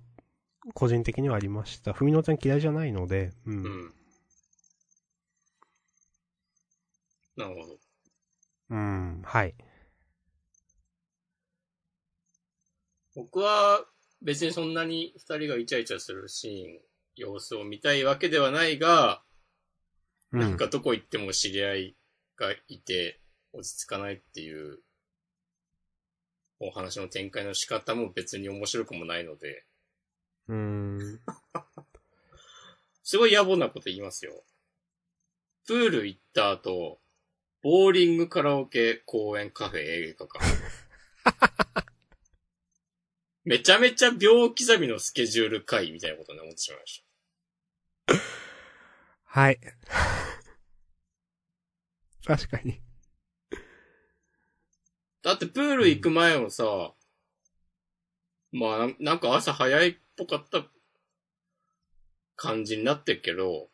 [0.74, 1.94] 個人的にはありました。
[1.94, 3.64] ふみのちゃん嫌いじゃないので、うん。
[3.64, 3.94] うん。
[7.38, 7.78] なるほど。
[8.70, 9.56] うん、はい。
[13.16, 13.86] 僕は
[14.22, 16.82] 別にそんなに二人がイチャイチャするシーン、
[17.16, 19.24] 様子を見たいわけではないが、
[20.32, 21.96] うん、なんかどこ行っても知り合い
[22.38, 23.20] がいて
[23.54, 24.80] 落ち着かないっていう
[26.60, 29.66] お話の展開の仕方も別に面白くもないので、
[30.48, 31.20] うーん。
[33.04, 34.44] すごい野暮なこと言いますよ。
[35.66, 37.00] プール行った後、
[37.62, 40.46] ボーリング、カラオケ、公園、カフェ、映画館。
[43.46, 47.04] めちゃめちゃ秒刻みのスケジュール会みたいなことに思ってしまいまし
[49.38, 49.60] はい。
[52.26, 52.82] 確かに。
[55.22, 55.30] た。
[55.30, 56.96] だってプール行く前もさ、
[58.52, 60.68] まあななんか朝早いっぽかった
[62.36, 63.70] 感じになってっけど、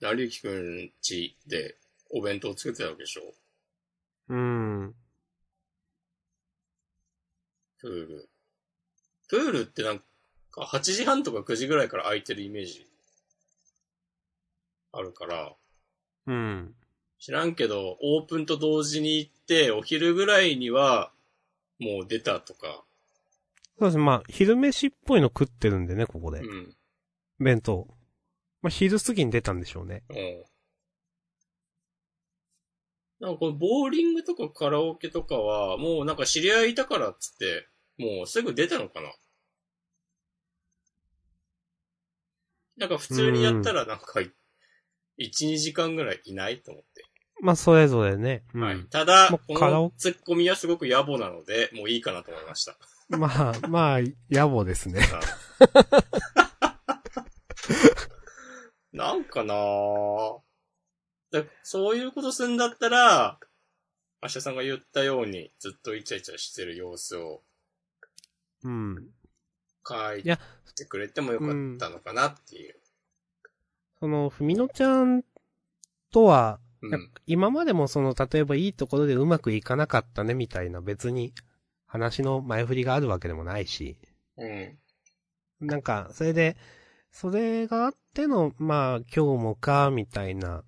[0.00, 1.78] なりゆきくんちで
[2.08, 3.34] お弁当作ってたわけでしょ
[4.28, 4.96] うーん。
[7.76, 8.30] プール。
[9.28, 10.06] プールってなんか
[10.60, 12.86] 8時半とか9時ぐらいから空いてるイメージ
[14.92, 15.52] あるから、
[16.26, 16.74] うん。
[17.18, 21.12] 知らんけど、オープンと同時に行って、お昼ぐらいには
[21.78, 22.84] もう出たとか、
[23.78, 26.42] そうですね、まあ、昼飯っぽいの食ってるんでね、ここでう。
[26.44, 26.76] ん。
[27.40, 27.88] 弁当。
[28.60, 30.02] まあ、昼過ぎに出たんでしょうね。
[30.10, 30.44] うん。
[33.20, 39.12] なんかこのボーリングとかカラオケとかは、もうなんか知り合いいたからっつって、もうすぐ出たのかな
[42.76, 44.30] なんか普通にやったらなんか、1、
[45.18, 47.04] 2時間ぐらいいないと思って。
[47.40, 48.44] まあ、それぞれね。
[48.54, 48.62] うん。
[48.62, 48.84] はい。
[48.84, 52.76] ただ、もこのツッコミはすごく野暮なので、もういいかなと思いました。
[53.08, 53.98] まあ、まあ、
[54.30, 55.00] 野暮ですね。
[58.92, 60.40] なんかなぁ。
[61.30, 63.38] だそういうことすんだったら、
[64.22, 67.42] 明日さんが言ったように、ずっとイチャイチャしてる様子を
[68.64, 69.08] うん。
[69.86, 72.74] 書いてくれてもよかったのかなっていう。
[74.00, 75.22] その、ふみのちゃん
[76.12, 77.10] とは、うん。
[77.26, 81.32] 今までもその、例えばいいところでうまくいかなかったねみたいな別に
[81.86, 83.98] 話の前振りがあるわけでもないし、
[84.36, 84.78] うん。
[85.60, 86.56] なんか、それで、
[87.12, 90.64] それがあっての、まあ、今日もか、みたいな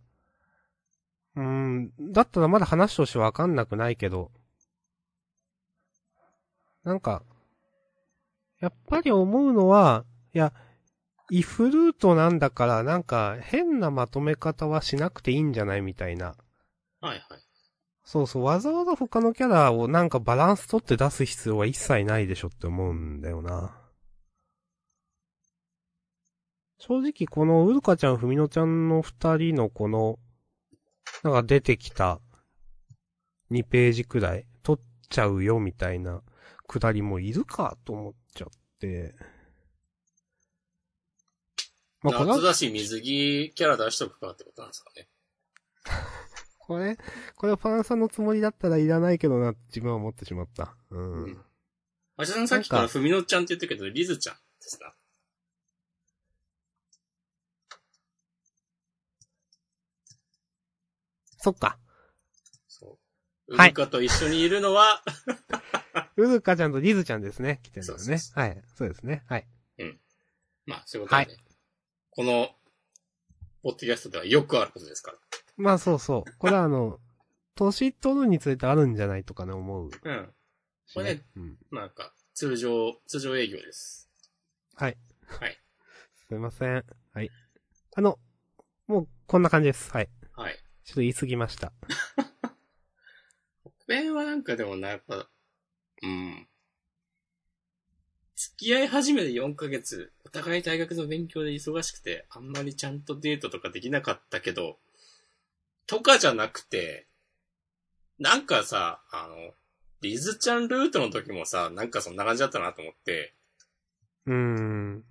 [1.37, 4.31] うーん、だったらまだ話としてわかんなくないけど、
[6.85, 7.23] なんか、
[8.61, 10.53] やっぱり思うのは、いや、
[11.31, 16.35] イフルートなんだから、なんか変なまとめ方はしなくていいんじゃないみたいな。
[17.01, 17.21] はいはい。
[18.05, 23.75] そうそう、わざわざ他のキャラをなんかバランス取って出す必要は一切ないでしょって思うんだよな。
[26.79, 30.19] 正直このウルカちゃん、フミノちゃんの二人のこの、
[31.23, 32.21] なんか出てきた
[33.51, 36.21] 2ページくらい取っちゃうよみたいな
[36.67, 38.24] くだりもいるかと思って。
[42.03, 45.09] まあ、夏だし水着キャラ出しとくかってことなんですかね。
[46.59, 46.99] これ、
[47.37, 50.77] これファンさんのつもりだったらいらないけどなって自分は思ってしまった。
[50.91, 51.25] うん。
[51.25, 51.45] うん
[52.17, 54.95] あちらさんさっきからふみのちゃんって言ってるけど、リズちゃんですな。
[61.39, 61.79] そっか。
[63.49, 65.03] はいウルカと一緒にいるのは、
[66.17, 67.61] ウルカちゃんとリズちゃんですね。
[67.63, 68.19] 来てるのねそうそう。
[68.19, 68.63] そはい。
[68.75, 69.23] そうですね。
[69.29, 69.47] はい。
[70.67, 71.45] まあ、そういうことでね。
[72.11, 72.55] この、
[73.63, 75.19] ポッドキャストではよくあることですから。
[75.57, 76.33] まあそうそう。
[76.39, 77.01] これはあの、
[77.55, 80.35] 年取るにつれてあるんじゃないとかね、思うし、うん。
[80.93, 81.59] これねうん。
[81.71, 84.11] なんか、通常、通常営業です。
[84.75, 84.97] はい。
[85.27, 85.61] はい。
[86.29, 86.85] すいません。
[87.13, 87.31] はい。
[87.97, 88.19] あの、
[88.87, 89.91] もうこんな感じです。
[89.93, 90.09] はい。
[90.33, 90.59] はい。
[90.85, 91.73] ちょっと言い過ぎました。
[93.87, 95.29] これはなんかでもな、やっぱ、
[96.03, 96.49] うん。
[98.35, 104.79] 付き合い始めて4ヶ月、お互い大学の勉強で忙しくて、あんまりちゃんとデートとかできなかったけど、
[105.87, 107.07] とかじゃなくて、
[108.19, 109.55] なんかさ、あの、
[110.01, 113.35] リズちゃんルートの時もさ、なんかそんな感じだったなと思って、
[114.27, 115.05] うーん。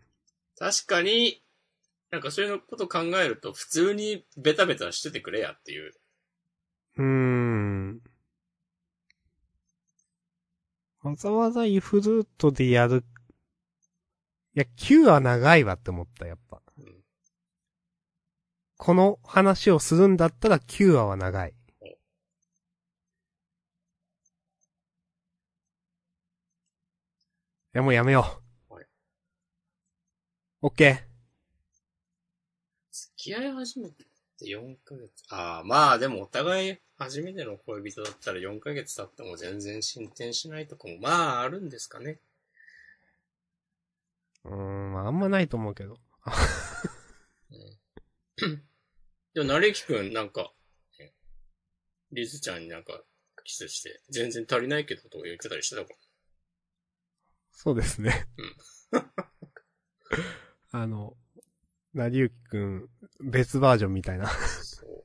[0.57, 1.43] 確かに、
[2.09, 5.93] なんかそういうこと考えると、普通にベタベタしててくれやっていう。
[6.97, 8.01] うーん。
[11.03, 13.03] わざわざイフルートでやる。
[14.55, 16.61] いや、9は長いわって思った、やっぱ。
[16.77, 17.03] うん
[18.75, 21.53] この話をするんだったら9話は長い。
[21.85, 21.85] い
[27.71, 28.73] や、もうやめよう。
[28.73, 28.85] はい
[30.61, 31.13] オッケー。
[32.91, 34.05] 付き合い始めて
[34.41, 35.11] 4ヶ月。
[35.29, 42.19] ああ、まあでもお互い初めての恋人だったら4ヶ月経っても全然進展しないとかもまああるんですかね。
[44.45, 45.99] うーん、まああんまないと思うけど。
[49.33, 50.51] でも、なれきくんなんか、
[50.99, 51.13] ね
[52.11, 53.01] リズちゃんになんか
[53.43, 55.93] キスして、全然足りないけどとか言ってたりしてたか
[57.51, 58.27] そうですね。
[58.37, 58.55] うん
[60.71, 61.15] あの、
[61.93, 62.89] なりゆきくん、
[63.19, 64.25] 別バージョンみたいな。
[64.25, 64.31] ら。
[64.31, 65.02] そう。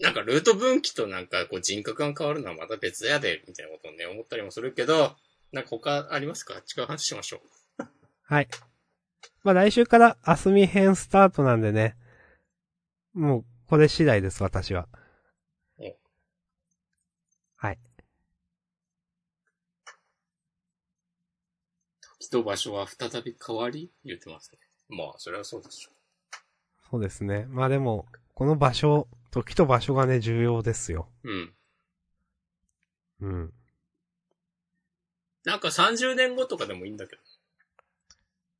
[0.00, 5.14] なんかルート分岐となんかこう人格が変わるのはまた別やで、みたいなことをね、思ったりもするけど、
[5.52, 6.54] なんか他ありますか？
[6.54, 7.40] 違う話しましょ
[7.78, 7.84] う。
[8.22, 8.48] はい。
[9.42, 11.96] まあ来週からアスミ編スタートなんでね。
[13.12, 14.88] もう、これ次第です、私は。
[15.78, 15.96] お
[17.56, 17.78] はい。
[22.20, 23.90] 時と場所は再び変わり？
[24.04, 24.58] 言ってますね。
[24.88, 25.90] まあ、それはそうでしょ
[26.90, 27.46] そうですね。
[27.48, 31.08] まあでも、この場所、時と場所がね、重要ですよ。
[31.24, 31.30] う。
[31.30, 31.54] うん。
[33.20, 33.52] うん。
[35.44, 37.22] なんか30年後とかでもいいんだけど。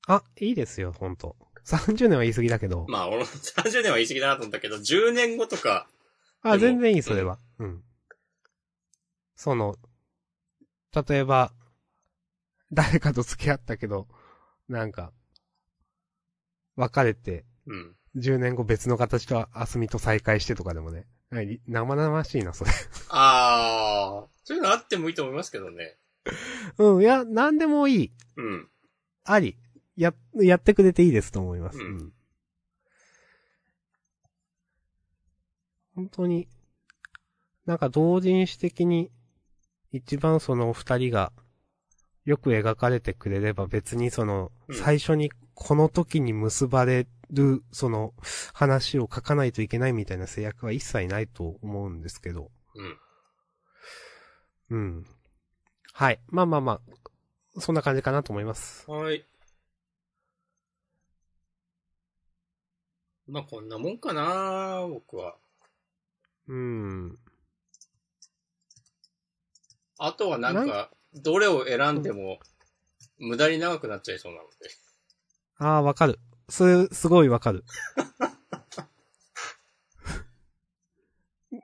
[0.06, 1.36] あ、いいですよ、ほんと。
[1.64, 2.86] 30年は言い過ぎだけど。
[2.88, 5.86] まあ、俺も30年は言い過ぎだなと思ったけど、10年後とか、
[6.42, 7.38] あ、全然いい、それは。
[7.58, 7.84] うん。
[9.36, 9.76] その、
[11.08, 11.52] 例えば、
[12.72, 14.08] 誰かと付き合ったけど、
[14.68, 15.12] なんか、
[16.76, 17.96] 別れて、うん。
[18.16, 21.06] 10年後別の形とアスミと再会してとかでもね。
[21.30, 22.70] はい生々しいな、それ。
[23.08, 25.96] あー、そういうのあってもいいと思いますけどね。
[26.78, 28.12] うん、いや、なんでもいい。
[28.36, 28.68] うん。
[29.24, 29.56] あり。
[29.96, 31.78] や、やってくれていいですと思います。
[31.78, 32.12] うんうん
[35.96, 36.48] 本当に、
[37.66, 39.10] なんか同人誌的に、
[39.92, 41.32] 一番その二人が、
[42.24, 48.14] よく描かれてくれれば別にその、うん最初にこの時に結ばれる、その、
[48.52, 52.50] 話を書かないといけないみたいな制約は一切ないと思うんですけど。
[52.74, 53.00] うん。
[54.70, 55.06] うん。
[55.92, 56.20] はい。
[56.28, 56.80] まあまあま
[57.54, 58.90] あ、そんな感じかなと思います。
[58.90, 59.26] はい。
[63.26, 65.36] まあ、こんなもんかな僕は。
[66.48, 67.18] うん。
[69.98, 72.40] あとはなんなんか、どれを選んでも、
[73.18, 74.70] 無駄に長くなっちゃいそうなので。
[75.58, 76.18] ああ、わかる。
[76.50, 77.64] す、すごいわかる。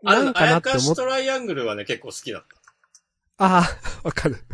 [0.05, 2.45] あの、あやかしトライアングルはね、結構好きだっ
[3.39, 3.45] た。
[3.45, 4.37] ああ、わかる。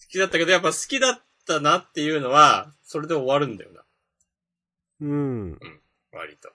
[0.00, 3.84] 好きだったけど、やっぱ好きだったなっていうのは、それで終わるんだよな。
[5.00, 5.58] うん。
[6.12, 6.52] 割と。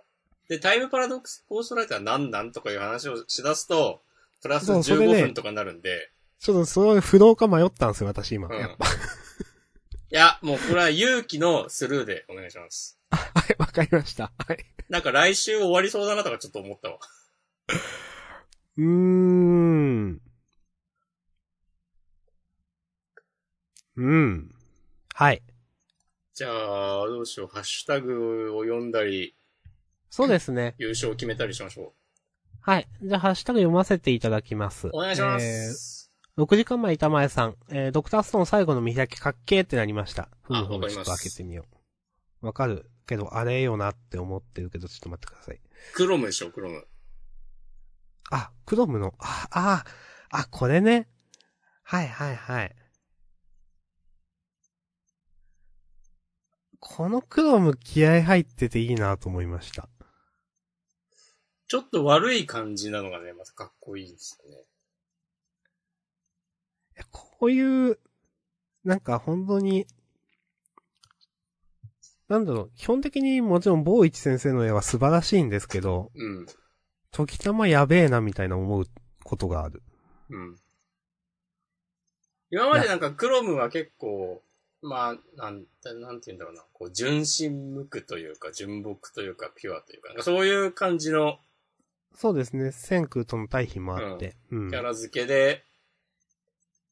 [0.47, 4.03] で、タイムパラドックスゴーストライター何なんとかいう話をしだすと、
[4.41, 8.47] プラス15そうそれね分とかになるんで、ちょっとその不動か迷ったんですよ、私今。
[8.47, 8.86] うんやっぱ。
[10.12, 12.99] いや、もうこれは勇気のスルーでお願いします。
[13.10, 14.32] はい、わかりました。
[14.38, 14.58] はい。
[14.89, 16.99] なんか来週終わりそうだなとかちょっと思ったわ。
[18.78, 20.22] うーん。
[23.97, 24.51] うん。
[25.14, 25.41] はい。
[26.34, 27.47] じゃあ、どうしよう。
[27.47, 29.36] ハッシュタグを読んだり、
[30.10, 30.76] そうですね。
[30.78, 31.93] 優勝を決めたりしましょ
[32.62, 32.88] はい。
[33.01, 34.88] じゃあ、ハッシュタグ読ませていただきます。
[34.88, 34.91] う。
[34.93, 35.39] お願いしまえー
[35.72, 35.95] す。
[36.38, 37.55] 6時間前、板前さん。
[37.69, 40.27] えー、ドクターストーン最後の見開きかっけーってなりました。
[40.43, 41.65] ふむふむちょっと開けてみよ
[42.41, 42.45] う。
[42.45, 45.61] わかるけど、あれよなって思ってるけど、ちょっと待ってください。
[45.93, 46.86] クロムでしょ、クロム。
[48.31, 49.86] あ、クロムの、あ、あ、
[50.29, 51.07] あ、これね。
[51.83, 52.75] はいはいはい。
[56.79, 59.88] このクロム気合入ってていいなと思いました。
[61.67, 64.65] ちょっと悪い感じなのがね、またかっこいいですよね。
[67.12, 68.00] こういう、
[68.84, 69.86] なんか本当に、
[72.28, 76.46] なんだろう、基本的にもちろん坊一先生の絵は素晴らしいんですけど、うん。
[77.12, 78.86] 時たまやべえなみたいな思う
[79.24, 79.84] ことがある。
[80.30, 80.60] うん。
[82.50, 84.41] 今までなんかクロムは結構、
[84.82, 85.66] まあ、なん、
[86.00, 86.64] なんて言うんだろうな。
[86.74, 91.39] こう、純真無垢というか、純朴というか、ピュアというかそういう感じの
[92.16, 94.36] そうですね、千空との対比もあって。
[94.52, 94.70] うん。
[94.70, 95.66] キャラ付けで、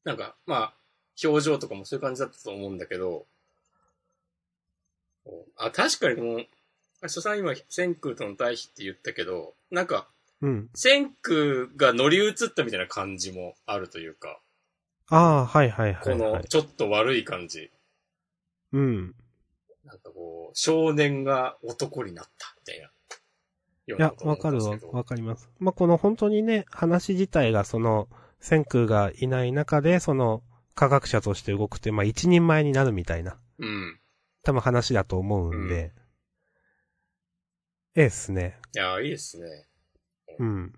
[0.04, 0.74] なんか、まあ、
[1.22, 3.26] 表情とかもそういう感じだったと思うんだけど、
[5.24, 6.40] こうあ、確かにこの、
[7.02, 10.08] あ所さん今、千空との対比って言ったけど、なんか、
[10.40, 10.68] うん。
[10.74, 14.40] 千空が乗り移ったみたいな感じもあるというか、
[15.08, 16.44] ああ、はいはいはい、このはい。
[16.44, 17.70] ちょっと悪い感じ。
[18.72, 19.14] うん。
[19.84, 22.86] なんかこう、少年が男になったみたいな。
[22.86, 22.90] い
[23.86, 25.50] いや、わかるわ、わかります。
[25.58, 28.08] まあ、この本当にね、話自体がその、
[28.44, 30.42] 千空がいない中で、その、
[30.74, 33.98] 科学者として動くって、まあ、一人前になるみたいな、うん。
[34.42, 35.94] 多分話だと思うんで、
[37.94, 38.58] ええっすね。
[38.74, 39.46] いや、いいですね。
[40.38, 40.74] うん。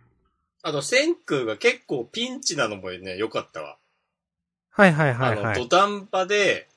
[0.63, 3.79] あと、千空が結構ピンチなのもね、良かったわ。
[4.71, 5.69] はいはいはいあの、土はい。
[5.69, 6.69] 壇場で、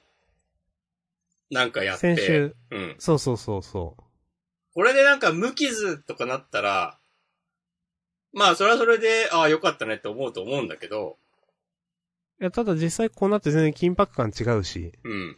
[1.52, 2.16] なんかやって。
[2.16, 2.96] 先週、うん。
[2.98, 4.04] そうそうそうそう。
[4.74, 6.99] これでなんか無傷とかなったら、
[8.34, 11.18] まあ、それはそれで、ああ、良かったねって思うと思うんだけど、
[12.42, 15.38] いや、ただ実際こうなって全然緊迫感違うし、うん。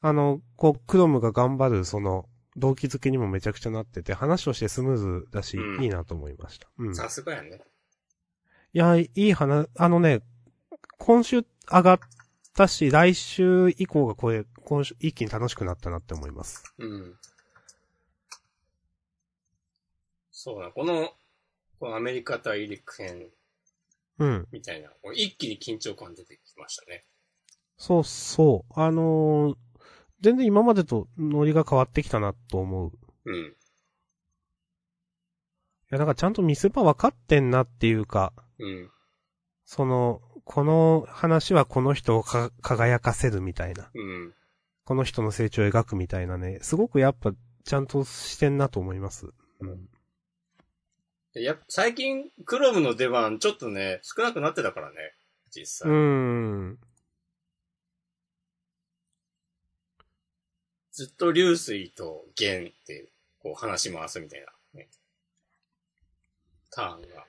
[0.00, 2.26] あの、こう、クロムが頑張る、その、
[2.56, 6.68] 動機づけにもめちゃくちゃなってて、話としてスムーズだし、うんいいなと思いました。
[6.78, 6.92] うん。
[6.92, 7.62] いさすがやね。
[8.72, 10.20] や、いい話、あのね、
[10.98, 11.98] 今週上がっ
[12.54, 16.62] たし、来週以降がこれ、今週一気に楽しくなったなって思います。
[16.78, 17.18] うん。
[20.30, 21.12] そうな、この、
[21.78, 23.28] このアメリカ対陸編
[24.18, 24.48] うん。
[24.50, 27.04] みたいな、こう一気に緊張感出てきましたね。
[27.76, 28.72] そうそう。
[28.80, 29.56] あのー
[30.20, 32.90] 全然今までとノリが変わってきたなと思う。
[32.90, 32.92] い
[33.26, 33.54] うん。
[35.90, 38.90] や、なんかちゃんと見せ場分かってんなっていうか、うん。
[39.64, 43.90] その、この話はこの人をか輝かせるみたいな。
[43.94, 44.34] うん。
[44.84, 47.32] この人の成長を描くみたいなね、すごくやっぱ、
[47.64, 49.28] ちゃんとしてんなと思います。
[49.60, 49.88] うん。
[51.38, 54.96] でや最近、クロムの出番ちょっとね、少なくなってたからね。
[55.54, 55.88] 実際。
[55.88, 56.76] うーん。
[60.90, 64.88] ずっと流水と弦って、こう話し回すみたいな、ね。
[66.72, 67.24] ターンが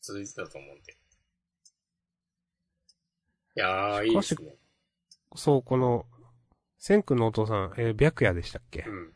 [0.00, 0.92] 続いてたと思うんで。
[0.92, 0.96] い
[3.60, 4.54] やー、いいですね。
[5.36, 6.06] そう、この、
[6.78, 8.84] 千空のお父さん、えー白夜でしたっけ？
[8.86, 9.12] うん。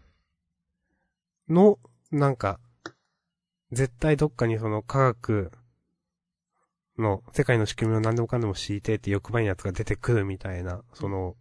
[1.49, 1.79] の、
[2.11, 2.61] なんか、
[3.73, 5.53] 絶対どっかにその科学
[6.99, 11.37] の世界の仕組みを何でもかんでも敷いてって欲張りなやつが出てくるみたいな、その、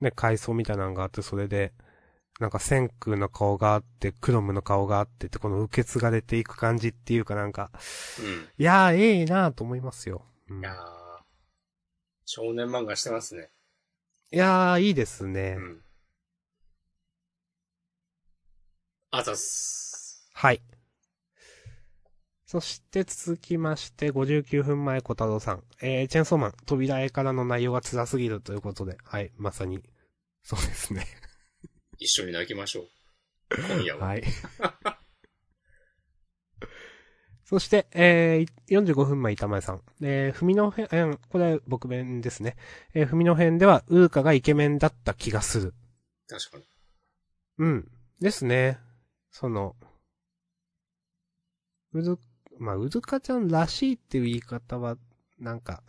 [0.00, 1.72] ね、階層みたいなのがあって、それで、
[2.38, 7.70] なんか千空の顔があって、クロムの顔があってって、この受け継がれていく感じっていうかなんか、
[8.58, 10.24] いやー、ええなーと思いますよ。
[10.48, 10.62] ううんん。
[10.62, 10.76] いやー、
[12.24, 13.50] 少年漫画してますね。
[14.32, 15.56] いやー、いいですね。
[15.58, 15.82] うん。
[19.10, 20.30] あざっす。
[20.32, 20.62] はい。
[22.50, 25.62] そして続きまして、59分前小太郎さん。
[25.80, 29.84] えー、チェンソーマン、扉絵からの内容が辛すぎるということで、はい、まさに、
[30.42, 31.06] そうですね。
[31.98, 32.88] 一緒に泣きましょう。
[33.68, 34.04] 今夜は。
[34.04, 34.24] はい。
[37.46, 39.82] そして、えー、45分前、板前さん。
[40.02, 42.56] えー、ふみの編、これは僕弁ですね。
[42.94, 45.72] えー、ふみの編では、ウーカがイケメンだった気がする。
[46.26, 46.64] 確かに。
[47.58, 47.88] うん。
[48.18, 48.80] ですね。
[49.30, 49.76] その、
[51.92, 52.18] うず、
[52.60, 54.98] まあ、うずかちゃんらしいっていう言い方は、
[55.38, 55.82] なんか、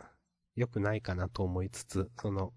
[0.56, 2.54] 良くないかなと思いつつ、その、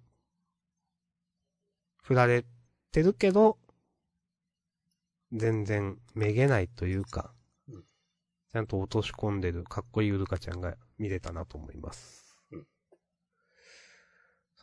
[2.01, 2.45] 振られ
[2.93, 3.57] てるけど、
[5.33, 7.33] 全然めげないというか
[7.67, 7.83] うん、
[8.51, 12.24] ちゃんと落とし込んでるかっこいいうるかちゃんが見れたなと思います。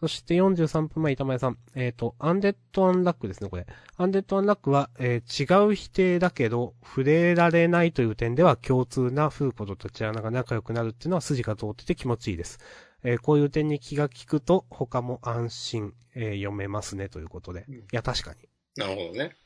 [0.03, 1.59] うんそして43分前、板前さん。
[1.76, 3.66] えっ、と、アンデッド・アンラックですね、これ。
[3.96, 12.59] アンデッド・アンラックは、えー違う否定だけど、触れられないという点では共通なフーコとタチアナが仲良くなるっていうのは筋が通ってて気持ちいいです。
[13.05, 17.64] えーこういう点に気が利くと、他も安心、えー読めますね、ということで。
[17.68, 18.48] うんいや、確かに。
[18.76, 19.36] なるほどね。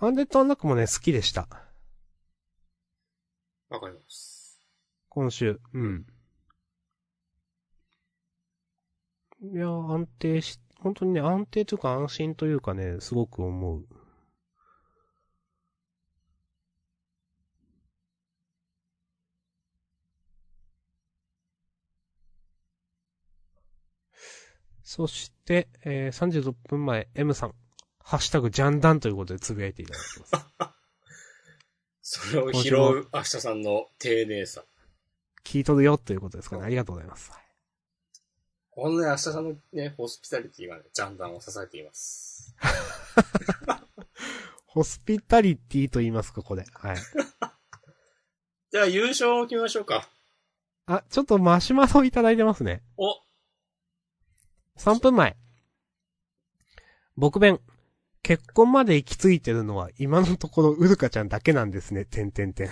[0.00, 1.48] アンデッド・アンラックもね、好きでした。
[3.68, 4.60] わかります。
[5.08, 5.60] 今週。
[5.72, 6.06] うん。
[9.40, 13.86] いや、安定し、本当にね、安定というか安心というかね、すごく思う。
[24.82, 27.54] そして、えー、36分前、M さん。
[28.02, 30.80] ハッシュタグジャンダンということでつぶやいていただきます。
[32.30, 34.64] それを拾う明日さんの丁寧さ。
[35.44, 36.64] 聞いとるよということですかね。
[36.64, 37.30] ありがとうございます。
[38.80, 42.54] このね、明日さんのね、ホスピタリティがね、ジャンダンを支えています。
[44.66, 46.64] ホスピタリティと言いますか、これ。
[46.74, 46.96] はい。
[48.70, 50.08] じゃあ優勝を決めましょうか。
[50.86, 52.84] あ、ちょっとマシュマロいただいてますね。
[52.96, 53.16] お
[54.76, 55.36] 3分前。
[57.16, 57.60] 僕弁。
[58.22, 62.04] 結婚まで行き着いてるのは今のところウルカちゃんだけなんですね。
[62.04, 62.70] てんてんてん。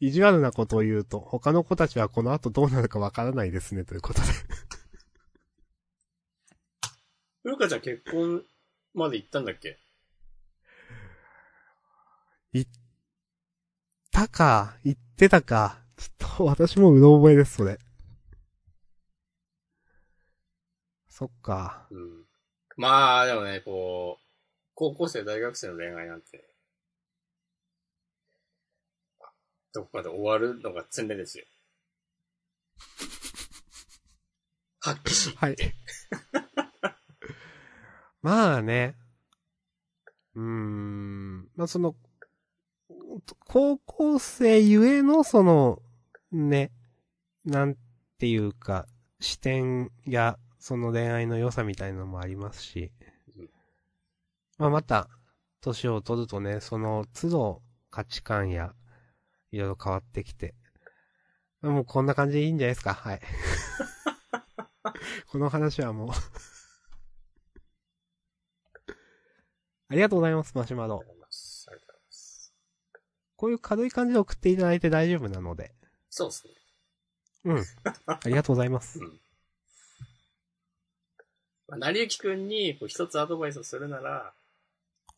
[0.00, 3.84] 意地悪なことを言うと、他の子たちはこの後どうなるかわからないですね。
[3.84, 4.26] ということで。
[7.44, 8.44] うるかちゃん結婚
[8.94, 9.78] まで行ったんだっけ？
[14.12, 15.82] たか、言ってたか。
[15.96, 17.78] ちょっと私もうろ覚えです、それ。
[21.08, 21.88] そっか。
[21.90, 22.26] うん。
[22.76, 24.24] まあ、でもね、こう、
[24.74, 26.46] 高校生、大学生の恋愛なんて、
[29.72, 31.46] どこかで終わるのが常ですよ。
[34.80, 35.34] 発揮し。
[35.36, 35.56] はい。
[38.22, 38.94] まあね。
[40.36, 41.48] うーん。
[41.56, 41.94] まあその、
[43.46, 45.80] 高校生ゆえのその、
[46.30, 46.70] ね、
[47.44, 47.76] なん
[48.18, 48.86] ていうか、
[49.20, 52.92] 視点や、その恋愛の良さみたいなのもありますし
[53.36, 53.50] うん。
[54.58, 55.08] まあまた、
[55.60, 58.72] 年を取るとね、その都度価値観や、
[59.50, 60.54] いろいろ変わってきて。
[61.60, 62.94] もうこんな感じでいいんじゃないですか？
[62.94, 63.20] はい。
[65.30, 66.08] この話はもう
[69.92, 71.16] ありがとうございます、マシュマロありがとう。
[71.16, 71.66] ございます。
[71.68, 72.54] ありがとうございます。
[73.36, 75.74] こういう軽い感じで送っていただいて大丈夫なので。
[76.08, 76.52] そうですね。
[77.44, 77.64] うん。
[78.06, 79.00] ありがとうございます。
[79.00, 79.20] うん。
[81.68, 84.32] まあ、成幸くんにこう一つアドバイスをするなら、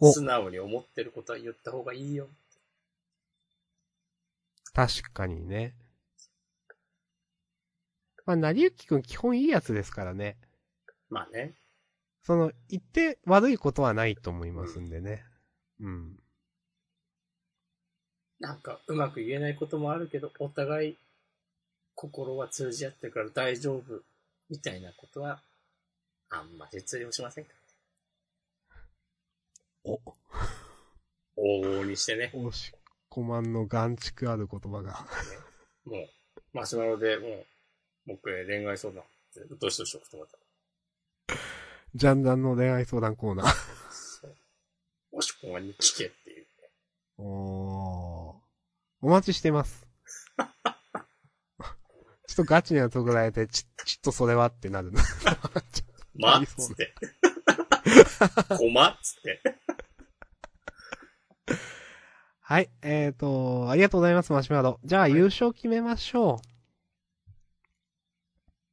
[0.00, 2.28] お素直に思ってることは言った方がいいよ。
[4.72, 5.76] 確かにね。
[8.26, 10.36] まあ、成幸くん基本いいやつですからね。
[11.10, 11.54] まあね。
[12.24, 15.24] その、言って悪いことはないと思いますんでね。
[15.80, 16.16] うん。
[18.40, 20.98] なんかうまく言えないこともあるけど、お互い
[21.94, 24.02] 心は通じ合ってるから大丈夫
[24.48, 25.40] みたいなことは、
[26.30, 27.50] あんまり通用しませんか
[29.84, 30.00] お、
[31.36, 32.32] 往々にしてね。
[32.34, 32.72] おし
[33.10, 35.06] こまんの眼蓄ある言葉が。
[35.84, 36.08] もう、
[36.54, 37.46] マシュマロでもう、
[38.06, 40.43] 僕へ恋愛相談って、うとしとしとくと思った。
[41.94, 43.54] ジャンダンの恋愛相談コーナー。
[43.92, 44.36] そう。
[45.12, 46.46] もしこまに聞けっていう。
[47.18, 48.34] おー。
[49.00, 49.86] お待ちしてます。
[52.26, 55.02] ちょっとガチなとこられて、ち、ちょっとそれはってなるな。
[56.18, 56.94] まっつって。
[58.58, 59.42] こまっつって。
[62.40, 64.80] はい、えーと、ありがとうございます、マシュマロ。
[64.84, 66.42] じゃあ、い優勝決めましょ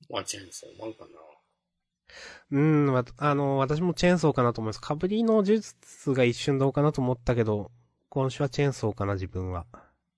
[0.09, 1.30] まあ、チェーンソーマンかな。
[2.51, 2.57] う。
[2.57, 4.81] うん、わあの、私もチェーンソーかなと思います。
[4.81, 7.71] かぶりの呪術が一瞬どうかなと思ったけど、
[8.09, 9.65] 今週はチェーンソーかな、自分は。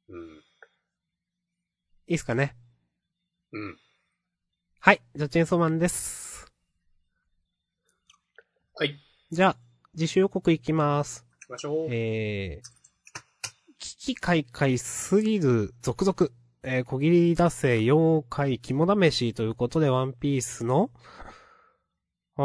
[0.09, 0.37] うん。
[2.07, 2.55] いいっすかね？
[3.51, 3.77] うん。
[4.79, 6.51] はい、じゃあ、チェーンソーマンです。
[8.75, 8.89] はい。
[8.89, 8.97] 行
[9.31, 9.57] じゃあ、
[9.93, 11.25] 自主予告いきます。
[11.45, 11.87] きましょう。
[11.91, 12.69] えー、
[13.77, 16.31] 気開会スリル続々。
[16.65, 20.91] えー、小切り出せ妖怪肝試しということで、ワンピースの、
[22.35, 22.41] あ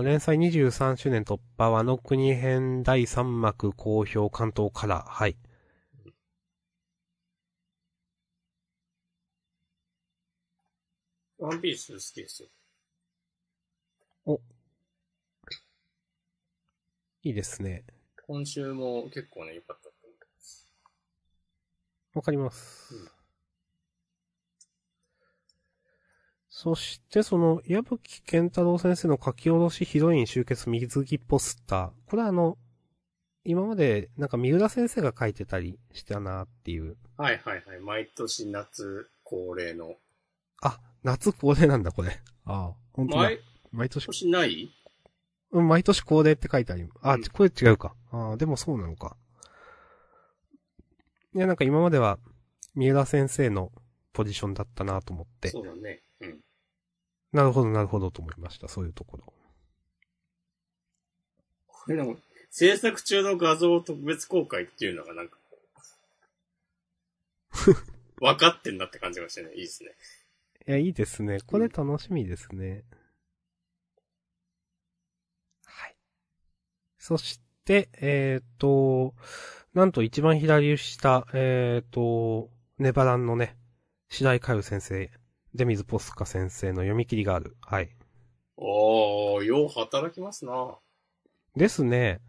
[0.00, 5.36] ー連載23周年突破、和の国編第3幕好評関東から、はい。
[11.38, 12.48] ワンピース好きですよ。
[17.22, 17.84] いいですね。
[18.26, 20.70] 今週も結構ね、良かったと思います。
[22.14, 22.94] わかります。
[22.94, 23.19] うん
[26.62, 31.90] そして、その、矢吹健太郎先生の書き下ろしヒロイン集結水着ポスター。
[32.06, 32.58] これはあの、
[33.44, 36.98] 今まで、なんか三浦先生が書いてたりしたなっていう。
[37.16, 37.80] はいはいはい。
[37.80, 39.94] 毎年夏恒例の。
[40.60, 42.20] あ、夏恒例なんだ、これ。
[42.44, 43.22] ああ、本当だ。
[43.22, 43.40] 毎
[43.72, 44.70] 毎年、年ない？
[45.52, 46.98] うん、毎年恒例って書いてあります。
[47.00, 47.94] あ、うんこれ違うか。
[48.10, 49.16] ああ、でもそうなのか。
[51.34, 52.18] いや、なんか今までは、
[52.74, 53.72] 三浦先生の
[54.12, 55.48] ポジションだったなと思って。
[55.48, 56.02] そうだね。
[56.20, 56.40] うん。
[57.32, 58.68] なるほど、なるほどと思いました。
[58.68, 59.32] そういうところ。
[61.66, 62.16] これでも、
[62.50, 65.38] 制作中の画像特別公開っていうのがなんか、
[68.20, 69.94] 分かってんだって感じがしてね、いいですね。
[70.66, 71.38] いや、いいですね。
[71.40, 72.84] これ楽しみですね。
[75.64, 75.96] はい。
[76.98, 79.14] そして、えっ、と、
[79.72, 83.56] なんと一番左下、えっ、と、ネバランのね、
[84.08, 85.10] 白井かよ先生、
[85.54, 87.56] 出水ポスカ先生の読み切りがある。
[87.60, 87.90] はい。
[88.56, 90.78] おー、よう働きますな
[91.56, 92.20] ですね。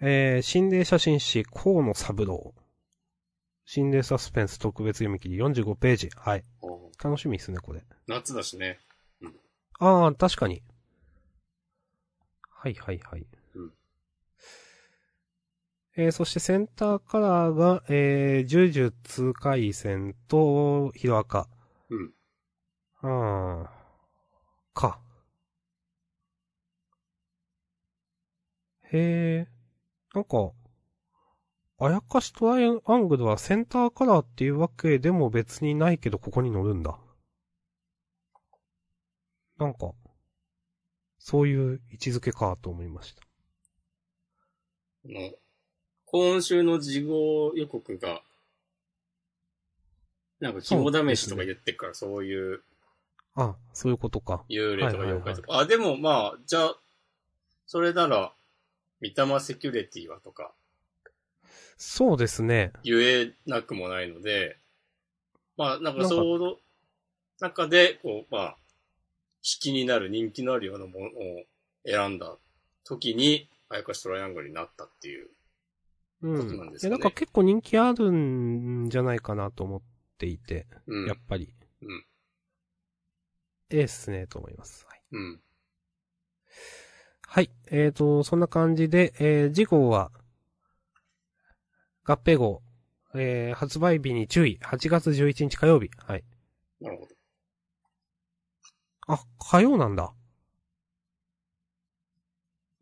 [0.00, 2.54] えー、心霊写真誌、河野三郎。
[3.64, 6.10] 心霊サスペンス特別読み切り45ページ。
[6.16, 6.44] はい。
[7.02, 7.84] 楽しみですね、これ。
[8.08, 8.80] 夏だしね。
[9.78, 10.62] ああ、確かに。
[12.50, 13.26] はいはいはい。
[13.54, 13.72] うん
[15.94, 21.48] えーそしてセンターカラーが、えー、呪術回戦と、ヒロアカ。
[21.92, 23.62] うん。
[23.62, 23.70] ああ。
[24.72, 25.00] か。
[28.92, 29.48] へえ。
[30.14, 30.52] なんか、
[31.78, 36.98] あやかしトライアングルはセンターカラーっていうわけでも別にないけどここに乗るんだ。
[39.58, 39.92] なんか、
[41.18, 43.22] そういう位置づけかと思いました。
[46.06, 48.22] 今週の事後予告が、
[50.42, 52.62] なんか肝試しとか言ってっから、そういう
[53.34, 54.44] あ、そういうことか。
[54.48, 55.58] 幽霊とか妖怪とか。
[55.58, 56.76] あ、でもまあ、じゃあ、
[57.66, 58.32] それなら、
[59.00, 60.52] 三玉セキュリティはとか、
[61.78, 62.72] そうですね。
[62.84, 64.58] 言えなくもないので、
[65.56, 66.56] まあ、なんかその
[67.40, 68.56] 中で、こう、まあ、
[69.44, 71.10] 引きになる人気のあるようなものを
[71.86, 72.36] 選んだ
[72.84, 75.28] 時に、あやかしトライアングルになったっていう。
[76.22, 76.36] うん。
[76.38, 79.82] ことなんですかねなんか結構人気あるんじゃないかなと思っ
[80.22, 81.06] ていて、うん。
[81.06, 81.52] やっぱり。
[81.82, 82.04] うん。
[83.70, 84.86] ええっすね、と思います。
[84.88, 85.02] はい。
[85.10, 85.40] うん。
[87.26, 87.50] はい。
[87.66, 90.12] えーと、そんな感じで、えー、次号は、
[92.04, 92.62] 合併号、
[93.14, 94.60] えー、発売日に注意。
[94.62, 95.90] 8月11日火曜日。
[95.96, 96.24] はい。
[96.80, 97.14] なるほど。
[99.08, 100.14] あ、火曜なんだ。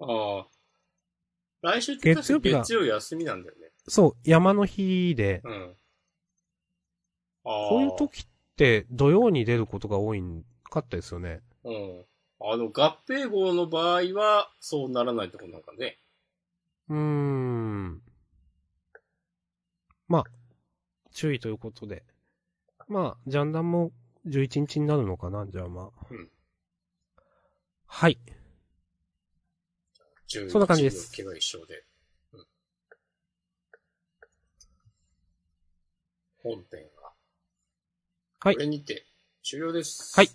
[0.01, 0.47] ああ。
[1.63, 3.71] 来週って月曜日が月曜休みなんだよね。
[3.89, 5.77] そう、山の日で、うん。
[7.69, 11.41] こういう時って土曜に出ることが多いんかったですよね。
[11.65, 12.05] うん。
[12.43, 15.99] あの、合併号の場合は、そうならないとこなんかね。
[16.89, 18.03] うーん。
[20.09, 20.25] まあ、
[21.13, 22.05] 注意ということで。
[22.89, 23.93] まあ、ジャンダンも
[24.27, 26.07] 11日になるのかなじゃあまあ。
[26.11, 26.31] うん
[27.93, 28.19] はい。
[30.29, 31.85] 11そんな感じです日の毛が一緒で。
[32.33, 32.47] うん。
[36.43, 36.89] 本編
[38.41, 38.49] は。
[38.49, 39.07] はいこれにて、
[39.43, 40.15] 終了です。
[40.17, 40.31] はい。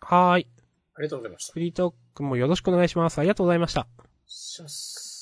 [0.00, 0.46] はーい。
[0.94, 1.52] ありがとうございました。
[1.52, 3.18] フリートークもよろしくお願いします。
[3.18, 3.86] ありがとうございました。
[4.26, 5.15] シャッ